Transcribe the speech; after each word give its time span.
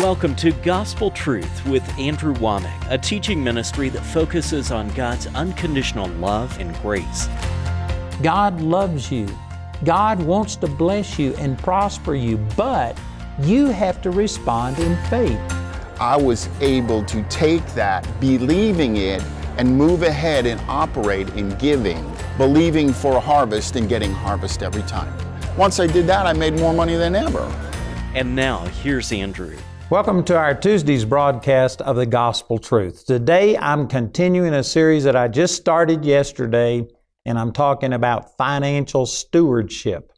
Welcome 0.00 0.34
to 0.36 0.50
Gospel 0.50 1.12
Truth 1.12 1.64
with 1.66 1.88
Andrew 1.96 2.34
Wommack, 2.34 2.90
a 2.90 2.98
teaching 2.98 3.42
ministry 3.42 3.88
that 3.90 4.02
focuses 4.02 4.72
on 4.72 4.88
God's 4.88 5.28
unconditional 5.28 6.08
love 6.08 6.58
and 6.58 6.74
grace. 6.82 7.28
God 8.20 8.60
loves 8.60 9.12
you. 9.12 9.28
God 9.84 10.20
wants 10.20 10.56
to 10.56 10.66
bless 10.66 11.16
you 11.16 11.32
and 11.36 11.56
prosper 11.56 12.16
you, 12.16 12.38
but 12.56 12.98
you 13.38 13.66
have 13.66 14.02
to 14.02 14.10
respond 14.10 14.80
in 14.80 14.96
faith. 15.04 15.38
I 16.00 16.16
was 16.16 16.48
able 16.60 17.04
to 17.04 17.22
take 17.28 17.64
that, 17.74 18.04
believing 18.20 18.96
it, 18.96 19.22
and 19.58 19.78
move 19.78 20.02
ahead 20.02 20.44
and 20.44 20.60
operate 20.62 21.28
in 21.30 21.50
giving, 21.50 22.04
believing 22.36 22.92
for 22.92 23.12
a 23.16 23.20
harvest 23.20 23.76
and 23.76 23.88
getting 23.88 24.12
harvest 24.12 24.64
every 24.64 24.82
time. 24.82 25.16
Once 25.56 25.78
I 25.78 25.86
did 25.86 26.08
that, 26.08 26.26
I 26.26 26.32
made 26.32 26.54
more 26.54 26.74
money 26.74 26.96
than 26.96 27.14
ever. 27.14 27.44
And 28.14 28.34
now, 28.34 28.66
here's 28.66 29.12
Andrew. 29.12 29.56
Welcome 29.94 30.24
to 30.24 30.36
our 30.36 30.56
Tuesday's 30.56 31.04
broadcast 31.04 31.80
of 31.80 31.94
the 31.94 32.04
Gospel 32.04 32.58
Truth. 32.58 33.06
Today 33.06 33.56
I'm 33.56 33.86
continuing 33.86 34.52
a 34.52 34.64
series 34.64 35.04
that 35.04 35.14
I 35.14 35.28
just 35.28 35.54
started 35.54 36.04
yesterday, 36.04 36.84
and 37.24 37.38
I'm 37.38 37.52
talking 37.52 37.92
about 37.92 38.36
financial 38.36 39.06
stewardship. 39.06 40.10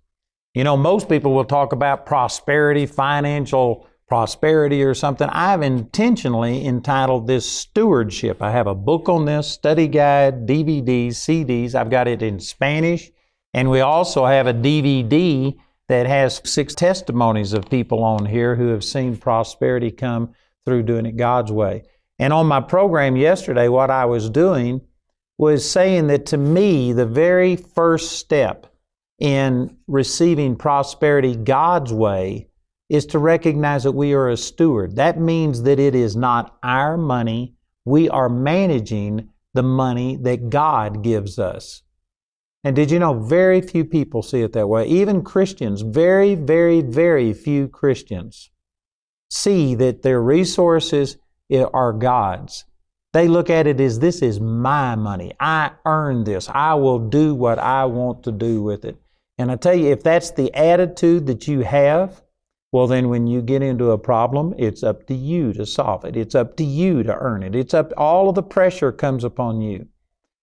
You 0.55 0.65
know, 0.65 0.79
most 0.79 1.11
people 1.11 1.34
will 1.34 1.45
talk 1.45 1.75
about 1.75 2.07
prosperity, 2.07 2.87
financial 2.87 3.87
prosperity, 4.09 4.83
or 4.83 4.95
something. 4.95 5.29
I've 5.29 5.61
intentionally 5.61 6.65
entitled 6.65 7.27
this 7.27 7.47
Stewardship. 7.47 8.41
I 8.41 8.53
have 8.53 8.69
a 8.69 8.75
book 8.75 9.11
on 9.11 9.27
this, 9.27 9.47
study 9.47 9.89
guide, 9.89 10.47
DVDs, 10.47 11.17
CDs. 11.17 11.75
I've 11.75 11.91
got 11.91 12.09
it 12.09 12.23
in 12.23 12.41
Spanish, 12.41 13.11
and 13.53 13.69
we 13.69 13.81
also 13.81 14.25
have 14.25 14.47
a 14.47 14.55
DVD 14.55 15.55
that 15.89 16.07
has 16.07 16.41
six 16.45 16.75
testimonies 16.75 17.53
of 17.53 17.71
people 17.71 18.03
on 18.03 18.27
here 18.27 18.57
who 18.57 18.69
have 18.69 18.85
seen 18.85 19.17
prosperity 19.17 19.91
come 19.91 20.33
through 20.65 20.83
doing 20.83 21.06
it 21.06 21.17
God's 21.17 21.53
way. 21.53 21.84
And 22.19 22.33
on 22.33 22.47
my 22.47 22.61
program 22.61 23.17
yesterday, 23.17 23.69
what 23.69 23.91
I 23.91 24.05
was 24.06 24.31
doing 24.31 24.81
was 25.39 25.69
saying 25.69 26.06
that 26.09 26.27
to 26.27 26.37
me, 26.37 26.93
the 26.93 27.06
very 27.06 27.56
first 27.56 28.12
step 28.12 28.67
in 29.19 29.77
receiving 29.87 30.56
prosperity 30.56 31.37
God's 31.37 31.93
way 31.93 32.48
is 32.89 33.06
to 33.06 33.19
recognize 33.19 33.84
that 33.84 33.93
we 33.93 34.12
are 34.12 34.28
a 34.28 34.37
steward. 34.37 34.97
That 34.97 35.21
means 35.21 35.62
that 35.62 35.78
it 35.78 35.95
is 35.95 36.17
not 36.17 36.56
our 36.62 36.97
money, 36.97 37.55
we 37.84 38.09
are 38.09 38.28
managing 38.28 39.31
the 39.55 39.62
money 39.62 40.17
that 40.17 40.50
God 40.50 41.03
gives 41.03 41.39
us. 41.39 41.83
And 42.67 42.75
did 42.75 42.91
you 42.91 42.98
know 42.98 43.14
very 43.14 43.61
few 43.61 43.84
people 43.84 44.25
see 44.25 44.41
it 44.41 44.53
that 44.55 44.67
way? 44.67 44.89
Even 44.89 45.22
Christians, 45.22 45.83
very, 45.83 46.34
very, 46.34 46.81
very 46.81 47.33
few 47.33 47.69
Christians 47.69 48.50
see 49.31 49.77
that 49.77 50.03
their 50.03 50.20
resources 50.20 51.17
are 51.72 51.92
God's. 51.92 52.64
They 53.12 53.28
look 53.28 53.50
at 53.50 53.69
it 53.69 53.81
as 53.81 54.00
this 54.00 54.20
is 54.20 54.41
my 54.41 54.97
money. 54.97 55.33
I 55.39 55.75
earned 55.84 56.27
this. 56.27 56.48
I 56.48 56.75
will 56.75 56.98
do 56.98 57.37
what 57.37 57.61
I 57.61 57.84
want 57.84 58.25
to 58.25 58.33
do 58.33 58.64
with 58.64 58.84
it. 58.84 58.97
And 59.39 59.53
I 59.53 59.55
tell 59.55 59.77
you, 59.77 59.92
if 59.92 60.03
that's 60.03 60.33
the 60.33 60.53
attitude 60.53 61.27
that 61.28 61.47
you 61.47 61.61
have, 61.61 62.20
well, 62.72 62.89
then 62.89 63.09
when 63.09 63.28
you 63.28 63.42
get 63.42 63.62
into 63.62 63.92
a 63.92 63.98
problem, 63.98 64.56
it's 64.59 64.83
up 64.83 65.06
to 65.06 65.14
you 65.14 65.53
to 65.53 65.67
solve 65.67 66.05
it. 66.05 66.17
It's 66.17 66.34
up 66.34 66.56
to 66.56 66.64
you 66.64 67.05
to 67.05 67.14
earn 67.14 67.44
it. 67.44 67.55
It's 67.55 67.75
up, 67.75 67.92
all 67.97 68.28
of 68.28 68.34
the 68.34 68.42
pressure 68.42 68.91
comes 68.91 69.22
upon 69.22 69.61
you. 69.61 69.87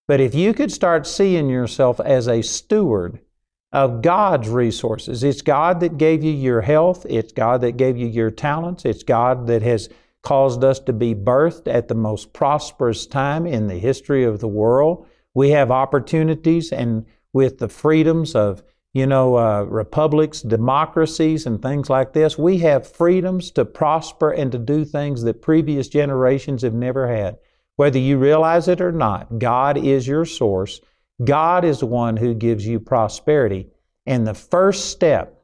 But 0.08 0.20
if 0.20 0.36
you 0.36 0.54
could 0.54 0.72
start 0.72 1.08
seeing 1.08 1.50
yourself 1.50 2.00
as 2.02 2.28
a 2.28 2.42
steward 2.42 3.20
of 3.72 4.02
God's 4.02 4.50
resources, 4.50 5.24
it's 5.24 5.42
God 5.42 5.80
that 5.80 5.98
gave 5.98 6.24
you 6.24 6.32
your 6.32 6.62
health, 6.62 7.06
it's 7.10 7.32
God 7.32 7.62
that 7.62 7.78
gave 7.78 7.98
you 7.98 8.08
your 8.08 8.30
talents, 8.30 8.86
it's 8.86 9.04
God 9.04 9.48
that 9.48 9.62
has 9.62 9.90
caused 10.22 10.64
us 10.64 10.80
to 10.82 10.94
be 10.94 11.16
birthed 11.16 11.74
at 11.74 11.88
the 11.88 11.96
most 11.96 12.34
prosperous 12.34 13.06
time 13.06 13.46
in 13.46 13.68
the 13.68 13.80
history 13.80 14.24
of 14.24 14.40
the 14.40 14.48
world. 14.48 15.06
We 15.34 15.50
have 15.52 15.72
opportunities 15.72 16.72
and 16.72 17.06
with 17.34 17.58
the 17.58 17.68
freedoms 17.68 18.36
of, 18.36 18.62
you 18.94 19.08
know, 19.08 19.38
uh, 19.38 19.64
republics, 19.64 20.42
democracies, 20.42 21.46
and 21.46 21.62
things 21.62 21.90
like 21.90 22.14
this, 22.14 22.38
we 22.38 22.60
have 22.60 22.90
freedoms 22.90 23.52
to 23.52 23.66
prosper 23.66 24.32
and 24.32 24.52
to 24.52 24.60
do 24.60 24.86
things 24.86 25.24
that 25.24 25.42
previous 25.42 25.88
generations 25.88 26.62
have 26.62 26.76
never 26.76 27.08
had. 27.08 27.38
Whether 27.76 28.00
you 28.00 28.18
realize 28.18 28.68
it 28.68 28.82
or 28.82 28.92
not, 28.92 29.40
God 29.40 29.78
is 29.78 30.08
your 30.08 30.26
source. 30.26 30.80
God 31.24 31.66
is 31.66 31.80
the 31.80 31.86
one 31.86 32.18
who 32.18 32.34
gives 32.34 32.66
you 32.66 32.80
prosperity. 32.80 33.70
And 34.06 34.28
the 34.28 34.34
first 34.34 34.92
step 34.92 35.44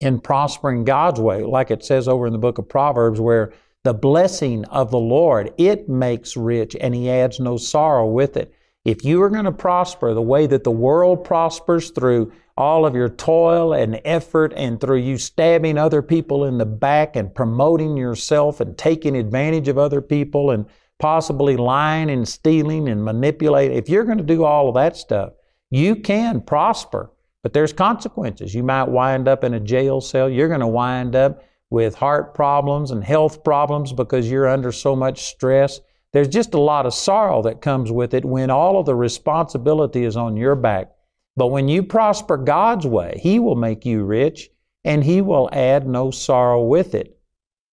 in 0.00 0.20
prospering 0.20 0.84
God's 0.84 1.20
way, 1.20 1.42
like 1.42 1.70
it 1.70 1.84
says 1.84 2.08
over 2.08 2.26
in 2.26 2.32
the 2.32 2.38
book 2.38 2.58
of 2.58 2.68
Proverbs, 2.68 3.20
where 3.20 3.52
the 3.84 3.94
blessing 3.94 4.64
of 4.66 4.90
the 4.90 4.98
Lord, 4.98 5.52
it 5.56 5.88
makes 5.88 6.36
rich 6.36 6.76
and 6.78 6.94
he 6.94 7.10
adds 7.10 7.40
no 7.40 7.56
sorrow 7.56 8.06
with 8.06 8.36
it. 8.36 8.54
If 8.84 9.04
you 9.04 9.22
are 9.22 9.30
going 9.30 9.44
to 9.44 9.52
prosper 9.52 10.14
the 10.14 10.22
way 10.22 10.46
that 10.46 10.64
the 10.64 10.70
world 10.70 11.24
prospers 11.24 11.90
through 11.90 12.32
all 12.56 12.84
of 12.84 12.94
your 12.94 13.08
toil 13.08 13.72
and 13.72 14.00
effort 14.04 14.52
and 14.56 14.80
through 14.80 14.98
you 14.98 15.16
stabbing 15.16 15.78
other 15.78 16.02
people 16.02 16.44
in 16.44 16.58
the 16.58 16.66
back 16.66 17.14
and 17.14 17.34
promoting 17.34 17.96
yourself 17.96 18.60
and 18.60 18.76
taking 18.76 19.16
advantage 19.16 19.68
of 19.68 19.78
other 19.78 20.00
people 20.00 20.50
and 20.50 20.66
possibly 20.98 21.56
lying 21.56 22.10
and 22.10 22.26
stealing 22.26 22.88
and 22.88 23.04
manipulating, 23.04 23.76
if 23.76 23.88
you're 23.88 24.04
going 24.04 24.18
to 24.18 24.24
do 24.24 24.44
all 24.44 24.68
of 24.68 24.74
that 24.74 24.96
stuff, 24.96 25.32
you 25.70 25.96
can 25.96 26.40
prosper, 26.40 27.10
but 27.42 27.52
there's 27.52 27.72
consequences. 27.72 28.54
You 28.54 28.62
might 28.62 28.88
wind 28.88 29.28
up 29.28 29.44
in 29.44 29.54
a 29.54 29.60
jail 29.60 30.00
cell. 30.00 30.28
You're 30.28 30.48
going 30.48 30.60
to 30.60 30.66
wind 30.66 31.14
up 31.14 31.42
with 31.70 31.94
heart 31.94 32.34
problems 32.34 32.90
and 32.90 33.04
health 33.04 33.44
problems 33.44 33.92
because 33.92 34.30
you're 34.30 34.48
under 34.48 34.72
so 34.72 34.96
much 34.96 35.24
stress. 35.24 35.80
There's 36.12 36.28
just 36.28 36.54
a 36.54 36.60
lot 36.60 36.86
of 36.86 36.94
sorrow 36.94 37.42
that 37.42 37.60
comes 37.60 37.92
with 37.92 38.14
it 38.14 38.24
when 38.24 38.50
all 38.50 38.80
of 38.80 38.86
the 38.86 38.94
responsibility 38.94 40.04
is 40.04 40.16
on 40.16 40.36
your 40.36 40.54
back. 40.54 40.92
But 41.36 41.48
when 41.48 41.68
you 41.68 41.82
prosper 41.82 42.36
God's 42.36 42.86
way, 42.86 43.20
He 43.22 43.38
will 43.38 43.56
make 43.56 43.84
you 43.84 44.04
rich 44.04 44.48
and 44.84 45.04
He 45.04 45.20
will 45.20 45.50
add 45.52 45.86
no 45.86 46.10
sorrow 46.10 46.62
with 46.62 46.94
it. 46.94 47.17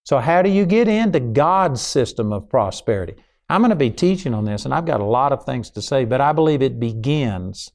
So, 0.06 0.20
how 0.20 0.44
do 0.44 0.50
you 0.50 0.68
get 0.68 0.88
into 0.88 1.20
God's 1.20 1.82
system 1.82 2.32
of 2.32 2.48
prosperity? 2.48 3.16
I'm 3.50 3.62
going 3.62 3.72
to 3.72 3.76
be 3.76 3.90
teaching 3.90 4.36
on 4.36 4.46
this, 4.46 4.64
and 4.64 4.74
I've 4.74 4.86
got 4.86 5.02
a 5.02 5.06
lot 5.06 5.32
of 5.32 5.46
things 5.46 5.72
to 5.72 5.82
say, 5.82 6.06
but 6.06 6.22
I 6.22 6.32
believe 6.32 6.62
it 6.62 6.80
begins 6.80 7.72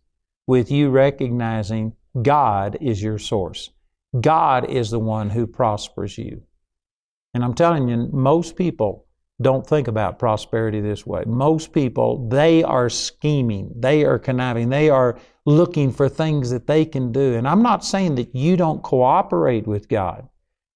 with 0.46 0.70
you 0.70 0.90
recognizing 0.90 1.94
God 2.22 2.78
is 2.80 3.02
your 3.02 3.18
source. 3.18 3.70
God 4.20 4.70
is 4.70 4.90
the 4.90 4.98
one 4.98 5.30
who 5.30 5.46
prospers 5.46 6.18
you. 6.18 6.42
And 7.34 7.44
I'm 7.44 7.54
telling 7.54 7.88
you, 7.88 8.08
most 8.12 8.56
people 8.56 9.06
don't 9.42 9.66
think 9.66 9.88
about 9.88 10.18
prosperity 10.18 10.80
this 10.80 11.04
way. 11.04 11.24
Most 11.26 11.72
people, 11.72 12.28
they 12.28 12.62
are 12.62 12.88
scheming, 12.88 13.72
they 13.74 14.04
are 14.04 14.18
conniving, 14.18 14.68
they 14.68 14.88
are 14.88 15.18
looking 15.46 15.92
for 15.92 16.08
things 16.08 16.50
that 16.50 16.66
they 16.66 16.84
can 16.84 17.10
do. 17.10 17.34
And 17.34 17.48
I'm 17.48 17.62
not 17.62 17.84
saying 17.84 18.16
that 18.16 18.34
you 18.36 18.56
don't 18.56 18.82
cooperate 18.82 19.66
with 19.66 19.88
God. 19.88 20.28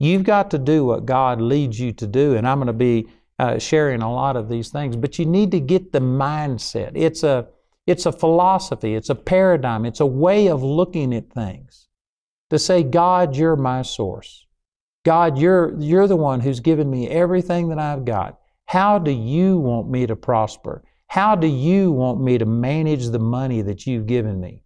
You've 0.04 0.24
got 0.24 0.50
to 0.50 0.58
do 0.58 0.84
what 0.84 1.06
God 1.06 1.40
leads 1.40 1.80
you 1.80 1.90
to 1.92 2.06
do, 2.06 2.36
and 2.36 2.46
I'm 2.46 2.58
going 2.58 2.66
to 2.66 2.72
be 2.74 3.08
uh, 3.38 3.58
sharing 3.58 4.02
a 4.02 4.12
lot 4.12 4.36
of 4.36 4.50
these 4.50 4.68
things. 4.68 4.96
But 4.96 5.18
you 5.18 5.24
need 5.24 5.50
to 5.52 5.60
get 5.60 5.92
the 5.92 6.00
mindset. 6.00 6.92
It's 6.94 7.22
a 7.22 7.48
it's 7.86 8.04
a 8.04 8.12
philosophy. 8.12 8.94
It's 8.94 9.08
a 9.08 9.14
paradigm. 9.14 9.86
It's 9.86 10.00
a 10.00 10.06
way 10.06 10.48
of 10.48 10.62
looking 10.62 11.14
at 11.14 11.32
things. 11.32 11.88
To 12.50 12.58
say, 12.58 12.82
God, 12.82 13.34
you're 13.34 13.56
my 13.56 13.80
source. 13.80 14.46
God, 15.06 15.38
you're 15.38 15.74
you're 15.80 16.06
the 16.06 16.16
one 16.16 16.40
who's 16.40 16.60
given 16.60 16.90
me 16.90 17.08
everything 17.08 17.68
that 17.70 17.78
I've 17.78 18.04
got. 18.04 18.38
How 18.66 18.98
do 18.98 19.10
you 19.10 19.58
want 19.58 19.88
me 19.88 20.06
to 20.06 20.16
prosper? 20.16 20.84
How 21.06 21.34
do 21.34 21.46
you 21.46 21.92
want 21.92 22.20
me 22.20 22.36
to 22.36 22.44
manage 22.44 23.06
the 23.06 23.18
money 23.18 23.62
that 23.62 23.86
you've 23.86 24.06
given 24.06 24.38
me? 24.38 24.64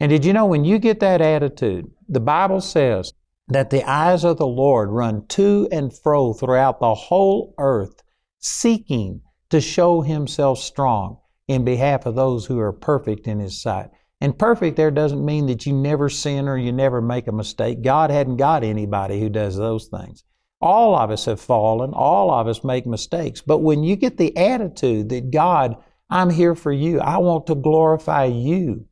And 0.00 0.08
did 0.10 0.24
you 0.24 0.32
know 0.32 0.46
when 0.46 0.64
you 0.64 0.78
get 0.78 1.00
that 1.00 1.20
attitude, 1.20 1.90
the 2.08 2.20
Bible 2.20 2.60
says 2.62 3.12
that 3.48 3.70
the 3.70 3.88
eyes 3.88 4.24
of 4.24 4.36
the 4.36 4.46
Lord 4.46 4.90
run 4.90 5.26
to 5.28 5.68
and 5.72 5.96
fro 5.96 6.32
throughout 6.32 6.80
the 6.80 6.94
whole 6.94 7.54
earth, 7.58 8.02
seeking 8.38 9.22
to 9.50 9.60
show 9.60 10.02
himself 10.02 10.58
strong 10.58 11.18
in 11.46 11.64
behalf 11.64 12.04
of 12.04 12.14
those 12.14 12.46
who 12.46 12.58
are 12.58 12.72
perfect 12.72 13.26
in 13.26 13.38
his 13.38 13.60
sight. 13.60 13.90
And 14.20 14.38
perfect 14.38 14.76
there 14.76 14.90
doesn't 14.90 15.24
mean 15.24 15.46
that 15.46 15.64
you 15.64 15.72
never 15.72 16.08
sin 16.08 16.48
or 16.48 16.58
you 16.58 16.72
never 16.72 17.00
make 17.00 17.26
a 17.28 17.32
mistake. 17.32 17.82
God 17.82 18.10
hadn't 18.10 18.36
got 18.36 18.64
anybody 18.64 19.20
who 19.20 19.28
does 19.28 19.56
those 19.56 19.86
things. 19.86 20.24
All 20.60 20.96
of 20.96 21.10
us 21.10 21.26
have 21.26 21.40
fallen, 21.40 21.92
all 21.94 22.32
of 22.32 22.48
us 22.48 22.64
make 22.64 22.84
mistakes. 22.84 23.40
But 23.40 23.58
when 23.58 23.84
you 23.84 23.94
get 23.94 24.16
the 24.16 24.36
attitude 24.36 25.08
that 25.10 25.30
God, 25.30 25.76
I'm 26.10 26.30
here 26.30 26.56
for 26.56 26.72
you, 26.72 27.00
I 27.00 27.18
want 27.18 27.46
to 27.46 27.54
glorify 27.54 28.24
you, 28.24 28.86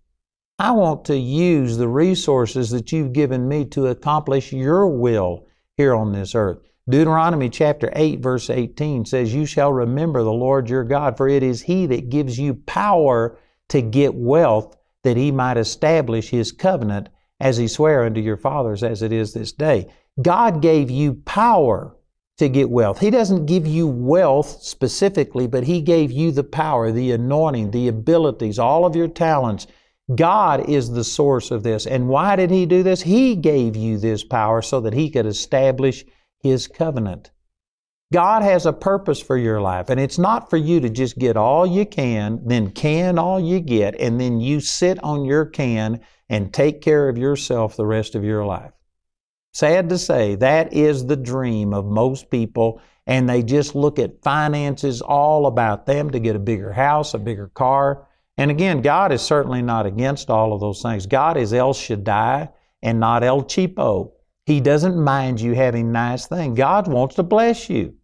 I 0.59 0.73
want 0.73 1.05
to 1.07 1.19
use 1.19 1.77
the 1.77 1.89
resources 1.89 2.71
that 2.71 2.91
you've 2.91 3.13
given 3.13 3.47
me 3.47 3.67
to 3.67 3.89
accomplish 3.89 4.55
your 4.55 4.87
will 4.87 5.47
here 5.77 5.95
on 5.95 6.13
this 6.13 6.35
earth. 6.35 6.61
Deuteronomy 6.89 7.51
chapter 7.51 7.93
8 7.95 8.21
verse 8.21 8.49
18 8.49 9.05
says, 9.05 9.35
You 9.35 9.45
shall 9.45 9.71
remember 9.71 10.23
the 10.23 10.33
Lord 10.33 10.71
your 10.71 10.85
God, 10.85 11.19
for 11.19 11.29
it 11.29 11.43
is 11.43 11.61
He 11.61 11.85
that 11.87 12.09
gives 12.09 12.39
you 12.39 12.55
power 12.55 13.39
to 13.69 13.83
get 13.83 14.15
wealth, 14.15 14.75
that 15.03 15.19
He 15.19 15.31
might 15.31 15.59
establish 15.59 16.31
His 16.31 16.53
covenant 16.53 17.11
as 17.39 17.59
He 17.59 17.69
sware 17.69 18.05
unto 18.05 18.23
your 18.23 18.39
fathers 18.39 18.83
as 18.83 19.03
it 19.03 19.13
is 19.13 19.35
this 19.35 19.53
day. 19.53 19.93
God 20.23 20.63
gave 20.63 20.91
you 20.91 21.15
power 21.27 21.95
to 22.39 22.49
get 22.49 22.71
wealth. 22.71 23.01
He 23.01 23.11
doesn't 23.11 23.45
give 23.45 23.67
you 23.67 23.87
wealth 23.87 24.63
specifically, 24.63 25.47
but 25.47 25.65
He 25.65 25.83
gave 25.83 26.11
you 26.11 26.33
the 26.33 26.45
power, 26.45 26.91
the 26.91 27.13
anointing, 27.13 27.73
the 27.73 27.89
abilities, 27.89 28.59
all 28.59 28.87
of 28.87 28.97
your 28.97 29.09
talents. 29.09 29.67
God 30.15 30.69
is 30.69 30.91
the 30.91 31.05
source 31.05 31.51
of 31.51 31.63
this. 31.63 31.87
And 31.87 32.09
why 32.09 32.37
did 32.37 32.51
He 32.51 32.67
do 32.67 32.83
this? 32.83 33.03
He 33.03 33.35
gave 33.35 33.75
you 33.75 33.99
this 33.99 34.23
power 34.23 34.63
so 34.63 34.81
that 34.83 34.95
He 34.95 35.11
could 35.11 35.27
establish 35.27 36.05
His 36.39 36.69
covenant. 36.69 37.33
God 38.13 38.43
has 38.43 38.67
a 38.67 38.73
purpose 38.73 39.21
for 39.21 39.37
your 39.37 39.61
life, 39.61 39.91
and 39.91 39.99
it's 39.99 40.19
not 40.19 40.49
for 40.49 40.57
you 40.57 40.79
to 40.79 40.89
just 40.89 41.19
get 41.19 41.37
all 41.37 41.67
you 41.67 41.85
can, 41.85 42.41
then 42.47 42.71
can 42.71 43.19
all 43.19 43.41
you 43.41 43.59
get, 43.59 43.99
and 43.99 44.21
then 44.21 44.39
you 44.39 44.61
sit 44.61 45.03
on 45.03 45.25
your 45.25 45.45
can 45.45 46.01
and 46.29 46.55
take 46.55 46.83
care 46.83 47.09
of 47.09 47.19
yourself 47.19 47.77
the 47.77 47.87
rest 47.87 48.15
of 48.15 48.23
your 48.23 48.47
life. 48.47 48.71
Sad 49.55 49.89
to 49.89 49.99
say, 49.99 50.37
that 50.37 50.73
is 50.73 51.07
the 51.07 51.17
dream 51.17 51.75
of 51.75 51.85
most 51.85 52.31
people, 52.31 52.81
and 53.09 53.29
they 53.29 53.43
just 53.43 53.75
look 53.75 53.99
at 53.99 54.23
finances 54.23 55.03
all 55.03 55.47
about 55.47 55.87
them 55.87 56.11
to 56.11 56.21
get 56.21 56.37
a 56.37 56.41
bigger 56.41 56.73
house, 56.73 57.13
a 57.13 57.19
bigger 57.19 57.49
car. 57.49 58.06
And 58.39 58.51
again, 58.51 58.83
God 58.83 59.13
is 59.13 59.23
certainly 59.23 59.63
not 59.63 59.87
against 59.87 60.29
all 60.29 60.53
of 60.53 60.61
those 60.61 60.83
things. 60.83 61.07
God 61.07 61.37
is 61.37 61.53
El 61.53 61.73
Shaddai 61.73 62.51
and 62.83 63.01
not 63.01 63.25
El 63.25 63.43
Cheapo. 63.43 64.13
He 64.45 64.61
doesn't 64.61 64.97
mind 64.97 65.41
you 65.41 65.55
having 65.55 65.91
nice 65.91 66.27
things. 66.27 66.57
God 66.57 66.87
wants 66.87 67.17
to 67.17 67.23
bless 67.23 67.71
you. 67.71 67.95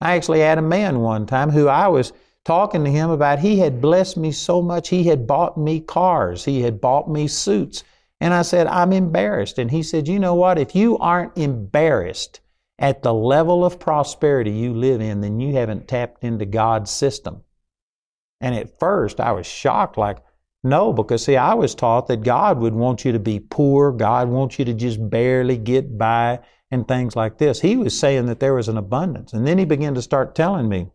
I 0.00 0.16
actually 0.16 0.40
had 0.40 0.58
a 0.58 0.62
man 0.62 1.00
one 1.00 1.26
time 1.26 1.50
who 1.50 1.68
I 1.68 1.88
was 1.88 2.12
talking 2.44 2.84
to 2.84 2.90
him 2.90 3.10
about 3.10 3.38
he 3.38 3.58
had 3.58 3.80
blessed 3.80 4.16
me 4.16 4.32
so 4.32 4.60
much. 4.60 4.88
He 4.88 5.04
had 5.04 5.26
bought 5.26 5.56
me 5.56 5.80
cars, 5.80 6.44
he 6.44 6.62
had 6.62 6.80
bought 6.80 7.08
me 7.08 7.28
suits. 7.28 7.84
And 8.20 8.32
I 8.32 8.42
said, 8.42 8.68
I'm 8.68 8.92
embarrassed. 8.92 9.58
And 9.58 9.70
he 9.70 9.82
said, 9.82 10.06
You 10.06 10.18
know 10.18 10.34
what? 10.34 10.58
If 10.58 10.76
you 10.76 10.96
aren't 10.98 11.36
embarrassed 11.36 12.40
at 12.78 13.02
the 13.02 13.12
level 13.12 13.64
of 13.64 13.80
prosperity 13.80 14.50
you 14.50 14.74
live 14.74 15.00
in, 15.00 15.20
then 15.20 15.40
you 15.40 15.54
haven't 15.54 15.88
tapped 15.88 16.22
into 16.24 16.46
God's 16.46 16.90
system. 16.90 17.42
And 18.42 18.54
at 18.54 18.78
first, 18.78 19.20
I 19.20 19.32
was 19.32 19.46
shocked, 19.46 19.96
like, 19.96 20.18
no, 20.64 20.92
because 20.92 21.24
see, 21.24 21.36
I 21.36 21.54
was 21.54 21.74
taught 21.74 22.08
that 22.08 22.22
God 22.22 22.58
would 22.58 22.74
want 22.74 23.04
you 23.04 23.12
to 23.12 23.18
be 23.18 23.40
poor, 23.40 23.92
God 23.92 24.28
wants 24.28 24.58
you 24.58 24.64
to 24.66 24.74
just 24.74 25.08
barely 25.08 25.56
get 25.56 25.96
by, 25.96 26.40
and 26.70 26.86
things 26.86 27.16
like 27.16 27.38
this. 27.38 27.60
He 27.60 27.76
was 27.76 27.98
saying 27.98 28.26
that 28.26 28.40
there 28.40 28.54
was 28.54 28.68
an 28.68 28.76
abundance. 28.76 29.32
And 29.32 29.46
then 29.46 29.58
he 29.58 29.64
began 29.64 29.94
to 29.94 30.02
start 30.02 30.34
telling 30.34 30.68
me 30.68 30.88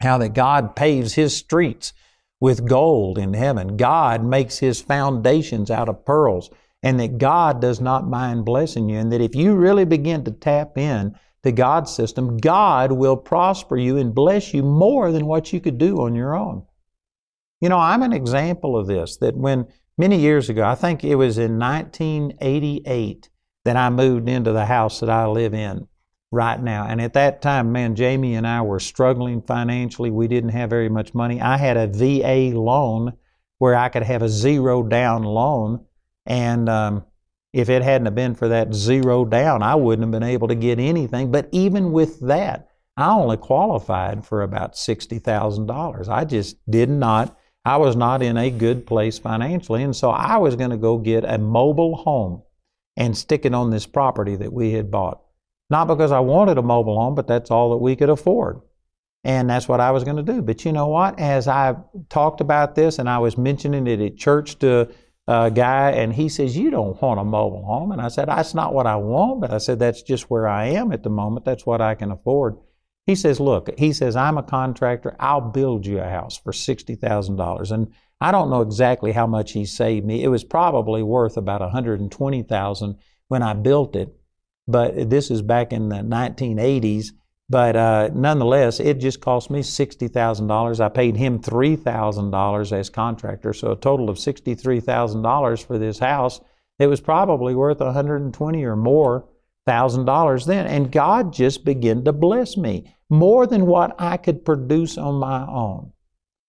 how 0.00 0.18
that 0.18 0.34
God 0.34 0.74
paves 0.74 1.14
his 1.14 1.36
streets 1.36 1.92
with 2.40 2.66
gold 2.66 3.18
in 3.18 3.34
heaven. 3.34 3.76
God 3.76 4.24
makes 4.24 4.58
his 4.58 4.80
foundations 4.80 5.70
out 5.70 5.88
of 5.88 6.04
pearls, 6.04 6.50
and 6.82 6.98
that 6.98 7.18
God 7.18 7.60
does 7.60 7.80
not 7.80 8.08
mind 8.08 8.44
blessing 8.44 8.88
you, 8.88 8.98
and 8.98 9.12
that 9.12 9.20
if 9.20 9.34
you 9.34 9.54
really 9.54 9.84
begin 9.84 10.24
to 10.24 10.30
tap 10.30 10.78
in 10.78 11.14
to 11.42 11.52
God's 11.52 11.94
system, 11.94 12.36
God 12.36 12.92
will 12.92 13.16
prosper 13.16 13.76
you 13.76 13.96
and 13.96 14.14
bless 14.14 14.52
you 14.52 14.62
more 14.62 15.10
than 15.12 15.26
what 15.26 15.52
you 15.52 15.60
could 15.60 15.78
do 15.78 16.02
on 16.02 16.14
your 16.14 16.36
own. 16.36 16.64
You 17.60 17.68
know, 17.68 17.78
I'm 17.78 18.02
an 18.02 18.12
example 18.12 18.76
of 18.76 18.86
this 18.86 19.16
that 19.18 19.36
when 19.36 19.66
many 19.96 20.18
years 20.18 20.48
ago, 20.48 20.64
I 20.64 20.74
think 20.74 21.04
it 21.04 21.16
was 21.16 21.38
in 21.38 21.58
1988, 21.58 23.30
that 23.64 23.76
I 23.76 23.90
moved 23.90 24.28
into 24.28 24.52
the 24.52 24.66
house 24.66 25.00
that 25.00 25.10
I 25.10 25.26
live 25.26 25.54
in 25.54 25.86
right 26.32 26.60
now. 26.60 26.86
And 26.86 27.00
at 27.00 27.14
that 27.14 27.42
time, 27.42 27.72
man, 27.72 27.94
Jamie 27.94 28.34
and 28.34 28.46
I 28.46 28.62
were 28.62 28.80
struggling 28.80 29.42
financially. 29.42 30.10
We 30.10 30.28
didn't 30.28 30.50
have 30.50 30.70
very 30.70 30.88
much 30.88 31.14
money. 31.14 31.40
I 31.40 31.56
had 31.56 31.76
a 31.76 31.86
VA 31.86 32.56
loan 32.58 33.12
where 33.58 33.74
I 33.74 33.88
could 33.88 34.04
have 34.04 34.22
a 34.22 34.28
zero 34.28 34.82
down 34.82 35.22
loan. 35.22 35.84
And 36.24 36.68
um, 36.68 37.04
if 37.52 37.68
it 37.68 37.82
hadn't 37.82 38.06
have 38.06 38.14
been 38.14 38.34
for 38.34 38.48
that 38.48 38.74
zero 38.74 39.24
down, 39.24 39.62
I 39.62 39.74
wouldn't 39.74 40.04
have 40.04 40.12
been 40.12 40.28
able 40.28 40.48
to 40.48 40.54
get 40.54 40.78
anything. 40.78 41.32
But 41.32 41.48
even 41.52 41.92
with 41.92 42.20
that, 42.20 42.68
I 42.96 43.10
only 43.12 43.36
qualified 43.36 44.24
for 44.24 44.42
about 44.42 44.74
$60,000. 44.74 46.08
I 46.08 46.24
just 46.24 46.56
did 46.70 46.90
not, 46.90 47.36
I 47.64 47.76
was 47.78 47.96
not 47.96 48.22
in 48.22 48.36
a 48.36 48.50
good 48.50 48.86
place 48.86 49.18
financially. 49.18 49.82
And 49.82 49.96
so 49.96 50.10
I 50.10 50.36
was 50.36 50.56
going 50.56 50.70
to 50.70 50.76
go 50.76 50.98
get 50.98 51.24
a 51.24 51.38
mobile 51.38 51.96
home 51.96 52.42
and 52.96 53.16
stick 53.16 53.44
it 53.44 53.54
on 53.54 53.70
this 53.70 53.86
property 53.86 54.36
that 54.36 54.52
we 54.52 54.72
had 54.72 54.90
bought. 54.90 55.22
Not 55.70 55.86
because 55.86 56.12
I 56.12 56.20
wanted 56.20 56.58
a 56.58 56.62
mobile 56.62 56.98
home, 56.98 57.14
but 57.14 57.26
that's 57.26 57.50
all 57.50 57.70
that 57.70 57.78
we 57.78 57.96
could 57.96 58.10
afford. 58.10 58.60
And 59.22 59.50
that's 59.50 59.68
what 59.68 59.80
I 59.80 59.90
was 59.90 60.04
going 60.04 60.16
to 60.16 60.32
do. 60.32 60.42
But 60.42 60.64
you 60.64 60.72
know 60.72 60.88
what? 60.88 61.18
As 61.18 61.46
I 61.46 61.76
talked 62.08 62.40
about 62.40 62.74
this 62.74 62.98
and 62.98 63.08
I 63.08 63.18
was 63.18 63.36
mentioning 63.36 63.86
it 63.86 64.00
at 64.00 64.16
church 64.16 64.58
to 64.60 64.88
a 65.30 65.48
guy, 65.48 65.92
and 65.92 66.12
he 66.12 66.28
says, 66.28 66.56
You 66.56 66.70
don't 66.70 67.00
want 67.00 67.20
a 67.20 67.24
mobile 67.24 67.64
home. 67.64 67.92
And 67.92 68.00
I 68.00 68.08
said, 68.08 68.26
That's 68.26 68.52
not 68.52 68.74
what 68.74 68.88
I 68.88 68.96
want, 68.96 69.40
but 69.40 69.52
I 69.52 69.58
said, 69.58 69.78
That's 69.78 70.02
just 70.02 70.28
where 70.28 70.48
I 70.48 70.66
am 70.66 70.90
at 70.90 71.04
the 71.04 71.10
moment. 71.10 71.44
That's 71.44 71.64
what 71.64 71.80
I 71.80 71.94
can 71.94 72.10
afford. 72.10 72.56
He 73.06 73.14
says, 73.14 73.38
Look, 73.38 73.70
he 73.78 73.92
says, 73.92 74.16
I'm 74.16 74.38
a 74.38 74.42
contractor. 74.42 75.14
I'll 75.20 75.40
build 75.40 75.86
you 75.86 76.00
a 76.00 76.08
house 76.08 76.36
for 76.36 76.50
$60,000. 76.52 77.70
And 77.70 77.92
I 78.20 78.32
don't 78.32 78.50
know 78.50 78.60
exactly 78.60 79.12
how 79.12 79.28
much 79.28 79.52
he 79.52 79.64
saved 79.64 80.04
me. 80.04 80.24
It 80.24 80.28
was 80.28 80.42
probably 80.42 81.02
worth 81.02 81.36
about 81.36 81.60
120,000 81.60 82.98
when 83.28 83.42
I 83.44 83.54
built 83.54 83.94
it, 83.94 84.12
but 84.66 85.08
this 85.10 85.30
is 85.30 85.42
back 85.42 85.72
in 85.72 85.90
the 85.90 85.96
1980s. 85.96 87.12
But 87.50 87.74
uh, 87.74 88.10
nonetheless, 88.14 88.78
it 88.78 89.00
just 89.00 89.20
cost 89.20 89.50
me 89.50 89.60
$60,000. 89.60 90.80
I 90.80 90.88
paid 90.88 91.16
him 91.16 91.40
$3,000 91.40 92.72
as 92.72 92.88
contractor, 92.90 93.52
so 93.52 93.72
a 93.72 93.76
total 93.76 94.08
of 94.08 94.18
$63,000 94.18 95.66
for 95.66 95.76
this 95.76 95.98
house. 95.98 96.40
It 96.78 96.86
was 96.86 97.00
probably 97.00 97.56
worth 97.56 97.80
120 97.80 98.64
or 98.64 98.76
more 98.76 99.28
thousand 99.66 100.04
dollars 100.04 100.46
then. 100.46 100.66
And 100.66 100.92
God 100.92 101.32
just 101.32 101.64
began 101.64 102.04
to 102.04 102.12
bless 102.12 102.56
me 102.56 102.94
more 103.10 103.48
than 103.48 103.66
what 103.66 103.96
I 103.98 104.16
could 104.16 104.44
produce 104.44 104.96
on 104.96 105.16
my 105.16 105.44
own 105.46 105.92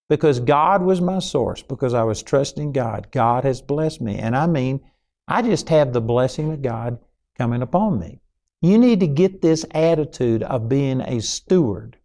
because 0.08 0.38
God 0.38 0.82
was 0.82 1.00
my 1.00 1.18
source, 1.18 1.62
because 1.62 1.94
I 1.94 2.04
was 2.04 2.22
trusting 2.22 2.72
God. 2.72 3.08
God 3.10 3.44
has 3.44 3.60
blessed 3.60 4.00
me. 4.00 4.18
And 4.18 4.36
I 4.36 4.46
mean, 4.46 4.80
I 5.26 5.42
just 5.42 5.68
have 5.68 5.92
the 5.92 6.00
blessing 6.00 6.52
of 6.52 6.62
God 6.62 6.98
coming 7.36 7.62
upon 7.62 7.98
me. 7.98 8.21
You 8.62 8.78
need 8.78 9.00
to 9.00 9.08
get 9.08 9.42
this 9.42 9.66
attitude 9.72 10.44
of 10.44 10.68
being 10.68 11.00
a 11.00 11.20
steward. 11.20 11.98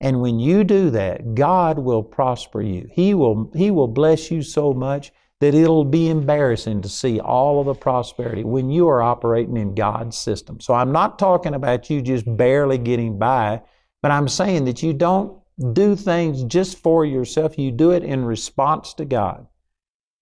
And 0.00 0.22
when 0.22 0.38
you 0.38 0.62
do 0.62 0.90
that, 0.90 1.34
God 1.34 1.80
will 1.80 2.04
prosper 2.04 2.62
you. 2.62 2.88
He 2.90 3.14
will, 3.14 3.50
he 3.54 3.72
will 3.72 3.88
bless 3.88 4.30
you 4.30 4.42
so 4.42 4.72
much 4.72 5.12
that 5.40 5.54
it'll 5.54 5.84
be 5.84 6.08
embarrassing 6.08 6.82
to 6.82 6.88
see 6.88 7.18
all 7.18 7.60
of 7.60 7.66
the 7.66 7.74
prosperity 7.74 8.44
when 8.44 8.70
you 8.70 8.88
are 8.88 9.02
operating 9.02 9.56
in 9.56 9.74
God's 9.74 10.16
system. 10.16 10.60
So 10.60 10.72
I'm 10.72 10.92
not 10.92 11.18
talking 11.18 11.54
about 11.54 11.90
you 11.90 12.00
just 12.00 12.24
barely 12.36 12.78
getting 12.78 13.18
by, 13.18 13.60
but 14.02 14.12
I'm 14.12 14.28
saying 14.28 14.66
that 14.66 14.82
you 14.84 14.92
don't 14.92 15.36
do 15.72 15.96
things 15.96 16.44
just 16.44 16.78
for 16.78 17.04
yourself. 17.04 17.58
You 17.58 17.72
do 17.72 17.90
it 17.90 18.04
in 18.04 18.24
response 18.24 18.94
to 18.94 19.04
God. 19.04 19.46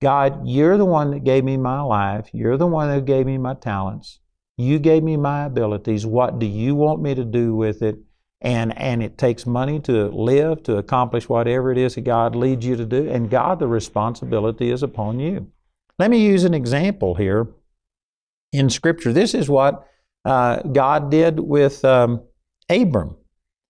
God, 0.00 0.46
you're 0.46 0.78
the 0.78 0.84
one 0.84 1.10
that 1.10 1.24
gave 1.24 1.44
me 1.44 1.56
my 1.56 1.82
life. 1.82 2.30
You're 2.32 2.56
the 2.56 2.66
one 2.66 2.88
that 2.88 3.04
gave 3.04 3.26
me 3.26 3.36
my 3.36 3.54
talents. 3.54 4.20
You 4.58 4.80
gave 4.80 5.04
me 5.04 5.16
my 5.16 5.44
abilities. 5.44 6.04
What 6.04 6.40
do 6.40 6.46
you 6.46 6.74
want 6.74 7.00
me 7.00 7.14
to 7.14 7.24
do 7.24 7.54
with 7.54 7.80
it? 7.80 7.96
And, 8.40 8.76
and 8.76 9.02
it 9.02 9.16
takes 9.16 9.46
money 9.46 9.78
to 9.80 10.08
live, 10.08 10.64
to 10.64 10.76
accomplish 10.76 11.28
whatever 11.28 11.70
it 11.70 11.78
is 11.78 11.94
that 11.94 12.02
God 12.02 12.34
leads 12.34 12.66
you 12.66 12.76
to 12.76 12.84
do. 12.84 13.08
And 13.08 13.30
God, 13.30 13.60
the 13.60 13.68
responsibility 13.68 14.70
is 14.70 14.82
upon 14.82 15.20
you. 15.20 15.50
Let 15.98 16.10
me 16.10 16.24
use 16.24 16.42
an 16.42 16.54
example 16.54 17.14
here 17.14 17.48
in 18.52 18.68
Scripture. 18.68 19.12
This 19.12 19.32
is 19.32 19.48
what 19.48 19.88
uh, 20.24 20.62
God 20.62 21.10
did 21.10 21.38
with 21.38 21.84
um, 21.84 22.22
Abram. 22.68 23.16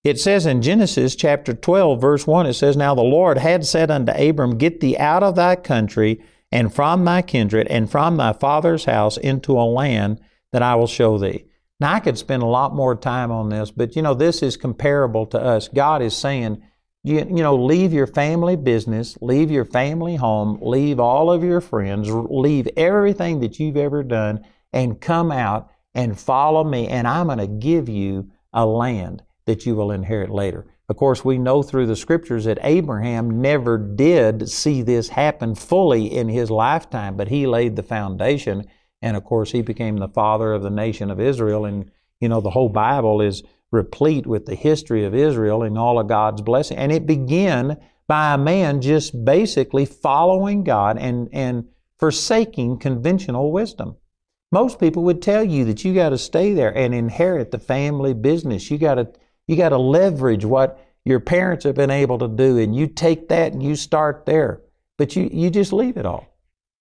It 0.04 0.18
says 0.18 0.46
in 0.46 0.62
Genesis 0.62 1.14
chapter 1.14 1.52
12, 1.52 2.00
verse 2.00 2.26
1, 2.26 2.46
it 2.46 2.54
says, 2.54 2.78
Now 2.78 2.94
the 2.94 3.02
Lord 3.02 3.36
had 3.36 3.66
said 3.66 3.90
unto 3.90 4.12
Abram, 4.12 4.56
Get 4.56 4.80
thee 4.80 4.96
out 4.96 5.22
of 5.22 5.34
thy 5.36 5.56
country, 5.56 6.22
and 6.50 6.74
from 6.74 7.04
thy 7.04 7.20
kindred, 7.20 7.66
and 7.66 7.90
from 7.90 8.16
thy 8.16 8.32
father's 8.32 8.86
house 8.86 9.18
into 9.18 9.52
a 9.52 9.64
land 9.64 10.18
that 10.52 10.62
I 10.62 10.74
will 10.74 10.86
show 10.86 11.18
thee. 11.18 11.44
Now, 11.80 11.92
I 11.94 12.00
could 12.00 12.18
spend 12.18 12.42
a 12.42 12.46
lot 12.46 12.74
more 12.74 12.96
time 12.96 13.30
on 13.30 13.50
this, 13.50 13.70
but 13.70 13.94
you 13.94 14.02
know, 14.02 14.14
this 14.14 14.42
is 14.42 14.56
comparable 14.56 15.26
to 15.26 15.38
us. 15.38 15.68
God 15.68 16.02
is 16.02 16.16
saying, 16.16 16.62
you, 17.04 17.18
you 17.18 17.42
know, 17.42 17.54
leave 17.54 17.92
your 17.92 18.08
family 18.08 18.56
business, 18.56 19.16
leave 19.20 19.50
your 19.50 19.64
family 19.64 20.16
home, 20.16 20.58
leave 20.60 20.98
all 20.98 21.30
of 21.30 21.44
your 21.44 21.60
friends, 21.60 22.10
leave 22.10 22.68
everything 22.76 23.40
that 23.40 23.60
you've 23.60 23.76
ever 23.76 24.02
done, 24.02 24.44
and 24.72 25.00
come 25.00 25.30
out 25.30 25.70
and 25.94 26.18
follow 26.18 26.64
me, 26.64 26.88
and 26.88 27.06
I'm 27.06 27.26
going 27.26 27.38
to 27.38 27.46
give 27.46 27.88
you 27.88 28.30
a 28.52 28.66
land 28.66 29.22
that 29.46 29.64
you 29.64 29.74
will 29.74 29.92
inherit 29.92 30.30
later. 30.30 30.66
Of 30.88 30.96
course, 30.96 31.24
we 31.24 31.38
know 31.38 31.62
through 31.62 31.86
the 31.86 31.96
scriptures 31.96 32.44
that 32.46 32.58
Abraham 32.62 33.40
never 33.40 33.78
did 33.78 34.48
see 34.48 34.82
this 34.82 35.08
happen 35.08 35.54
fully 35.54 36.06
in 36.06 36.28
his 36.28 36.50
lifetime, 36.50 37.16
but 37.16 37.28
he 37.28 37.46
laid 37.46 37.76
the 37.76 37.82
foundation. 37.82 38.66
And 39.02 39.16
of 39.16 39.24
course, 39.24 39.52
he 39.52 39.62
became 39.62 39.96
the 39.96 40.08
father 40.08 40.52
of 40.52 40.62
the 40.62 40.70
nation 40.70 41.10
of 41.10 41.20
Israel. 41.20 41.64
And, 41.64 41.90
you 42.20 42.28
know, 42.28 42.40
the 42.40 42.50
whole 42.50 42.68
Bible 42.68 43.20
is 43.20 43.42
replete 43.70 44.26
with 44.26 44.46
the 44.46 44.54
history 44.54 45.04
of 45.04 45.14
Israel 45.14 45.62
and 45.62 45.78
all 45.78 45.98
of 45.98 46.08
God's 46.08 46.42
blessing. 46.42 46.78
And 46.78 46.90
it 46.90 47.06
began 47.06 47.78
by 48.06 48.34
a 48.34 48.38
man 48.38 48.80
just 48.80 49.24
basically 49.24 49.84
following 49.84 50.64
God 50.64 50.98
and, 50.98 51.28
and 51.32 51.68
forsaking 51.98 52.78
conventional 52.78 53.52
wisdom. 53.52 53.96
Most 54.50 54.80
people 54.80 55.02
would 55.04 55.20
tell 55.20 55.44
you 55.44 55.66
that 55.66 55.84
you 55.84 55.94
got 55.94 56.08
to 56.10 56.18
stay 56.18 56.54
there 56.54 56.74
and 56.74 56.94
inherit 56.94 57.50
the 57.50 57.58
family 57.58 58.14
business. 58.14 58.70
You 58.70 58.78
got 58.78 58.94
to 58.94 59.08
you 59.46 59.56
got 59.56 59.70
to 59.70 59.78
leverage 59.78 60.44
what 60.44 60.78
your 61.04 61.20
parents 61.20 61.64
have 61.64 61.74
been 61.74 61.90
able 61.90 62.18
to 62.18 62.28
do 62.28 62.58
and 62.58 62.74
you 62.74 62.86
take 62.86 63.28
that 63.28 63.52
and 63.52 63.62
you 63.62 63.76
start 63.76 64.24
there. 64.26 64.62
But 64.96 65.16
you 65.16 65.28
you 65.30 65.50
just 65.50 65.72
leave 65.72 65.98
it 65.98 66.06
all. 66.06 66.26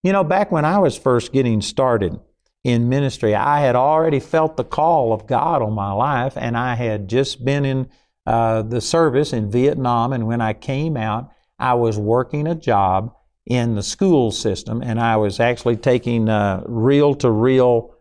You 0.04 0.14
know, 0.14 0.24
back 0.24 0.52
when 0.52 0.66
I 0.66 0.80
was 0.80 0.98
first 0.98 1.34
getting 1.34 1.62
started 1.62 2.20
in 2.64 2.90
ministry, 2.90 3.36
I 3.36 3.62
had 3.62 3.76
already 3.76 4.20
felt 4.20 4.58
the 4.58 4.64
call 4.64 5.14
of 5.14 5.28
God 5.28 5.62
on 5.62 5.74
my 5.74 5.92
life 5.92 6.34
and 6.36 6.58
I 6.58 6.76
had 6.76 7.08
just 7.08 7.44
been 7.44 7.66
in 7.66 7.90
uh, 8.26 8.62
the 8.62 8.82
service 8.82 9.34
in 9.34 9.50
Vietnam 9.50 10.14
and 10.14 10.28
when 10.28 10.42
I 10.42 10.54
came 10.54 10.98
out, 10.98 11.32
I 11.60 11.74
was 11.74 11.98
working 11.98 12.48
a 12.48 12.56
job 12.56 13.14
in 13.48 13.76
the 13.76 13.84
school 13.84 14.32
system, 14.32 14.82
and 14.82 15.00
I 15.00 15.16
was 15.16 15.40
actually 15.40 15.78
taking 15.78 16.28
uh, 16.28 16.64
reel 16.68 17.16
to 17.16 17.32
reel 17.32 17.96